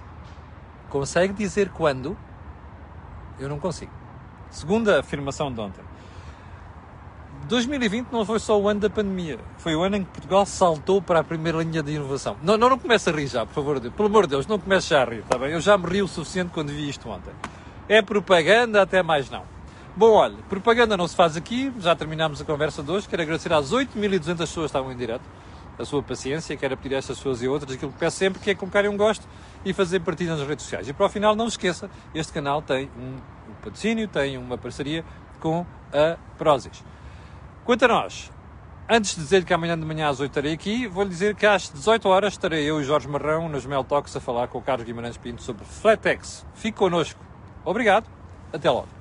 consegue 0.88 1.32
dizer 1.32 1.70
quando? 1.70 2.16
Eu 3.40 3.48
não 3.48 3.58
consigo. 3.58 3.90
Segunda 4.50 5.00
afirmação 5.00 5.50
de 5.52 5.60
ontem. 5.60 5.82
2020 7.48 8.08
não 8.12 8.24
foi 8.24 8.38
só 8.38 8.60
o 8.60 8.68
ano 8.68 8.80
da 8.80 8.90
pandemia, 8.90 9.38
foi 9.58 9.74
o 9.74 9.82
ano 9.82 9.96
em 9.96 10.04
que 10.04 10.10
Portugal 10.10 10.46
saltou 10.46 11.02
para 11.02 11.20
a 11.20 11.24
primeira 11.24 11.58
linha 11.58 11.82
de 11.82 11.92
inovação. 11.92 12.36
Não, 12.42 12.56
não, 12.56 12.68
não 12.68 12.78
comece 12.78 13.10
a 13.10 13.12
rir 13.12 13.26
já, 13.26 13.44
por 13.44 13.54
favor, 13.54 13.80
pelo 13.80 14.08
amor 14.08 14.26
de 14.26 14.30
Deus, 14.30 14.46
não 14.46 14.58
comece 14.58 14.90
já 14.90 15.02
a 15.02 15.04
rir, 15.04 15.20
está 15.20 15.36
bem? 15.38 15.50
Eu 15.50 15.60
já 15.60 15.76
me 15.76 15.86
ri 15.86 16.02
o 16.02 16.06
suficiente 16.06 16.50
quando 16.52 16.68
vi 16.68 16.88
isto 16.88 17.08
ontem. 17.08 17.32
É 17.88 18.02
propaganda, 18.02 18.82
até 18.82 19.02
mais 19.02 19.28
não. 19.30 19.42
Bom, 19.96 20.12
olha, 20.12 20.36
propaganda 20.48 20.96
não 20.96 21.08
se 21.08 21.16
faz 21.16 21.36
aqui, 21.36 21.72
já 21.80 21.96
terminámos 21.96 22.40
a 22.40 22.44
conversa 22.44 22.82
de 22.82 22.90
hoje. 22.90 23.08
Quero 23.08 23.22
agradecer 23.22 23.52
às 23.52 23.72
8.200 23.72 24.36
pessoas 24.36 24.46
que 24.46 24.60
estavam 24.66 24.92
em 24.92 24.96
direto 24.96 25.24
a 25.76 25.84
sua 25.84 26.02
paciência. 26.02 26.56
Quero 26.56 26.76
pedir 26.76 26.94
a 26.94 26.98
estas 26.98 27.16
pessoas 27.16 27.42
e 27.42 27.48
outras 27.48 27.74
aquilo 27.74 27.90
que 27.90 27.98
peço 27.98 28.16
sempre, 28.16 28.40
que 28.40 28.50
é 28.50 28.54
colocarem 28.54 28.88
um 28.88 28.96
gosto 28.96 29.26
e 29.64 29.72
fazer 29.72 30.00
partilha 30.00 30.36
nas 30.36 30.46
redes 30.46 30.64
sociais. 30.64 30.88
E 30.88 30.92
para 30.92 31.06
o 31.06 31.08
final, 31.08 31.34
não 31.36 31.46
esqueça, 31.46 31.90
este 32.14 32.32
canal 32.32 32.62
tem 32.62 32.90
um, 32.96 33.16
um 33.50 33.54
patrocínio, 33.62 34.08
tem 34.08 34.38
uma 34.38 34.56
parceria 34.56 35.04
com 35.38 35.66
a 35.92 36.16
Prozis. 36.36 36.84
Quanto 37.64 37.84
a 37.84 37.88
nós, 37.88 38.30
antes 38.88 39.14
de 39.14 39.22
dizer 39.22 39.44
que 39.44 39.52
amanhã 39.52 39.78
de 39.78 39.84
manhã 39.84 40.08
às 40.08 40.20
8 40.20 40.30
estarei 40.30 40.52
aqui, 40.52 40.86
vou-lhe 40.86 41.10
dizer 41.10 41.34
que 41.34 41.46
às 41.46 41.68
18 41.68 42.08
horas 42.08 42.32
estarei 42.32 42.64
eu 42.64 42.80
e 42.80 42.84
Jorge 42.84 43.08
Marrão 43.08 43.48
nos 43.48 43.66
Mel 43.66 43.84
Talks 43.84 44.16
a 44.16 44.20
falar 44.20 44.48
com 44.48 44.58
o 44.58 44.62
Carlos 44.62 44.86
Guimarães 44.86 45.16
Pinto 45.16 45.42
sobre 45.42 45.64
Flatex. 45.64 46.46
Fique 46.54 46.78
connosco. 46.78 47.20
Obrigado. 47.64 48.06
Até 48.52 48.70
logo. 48.70 48.99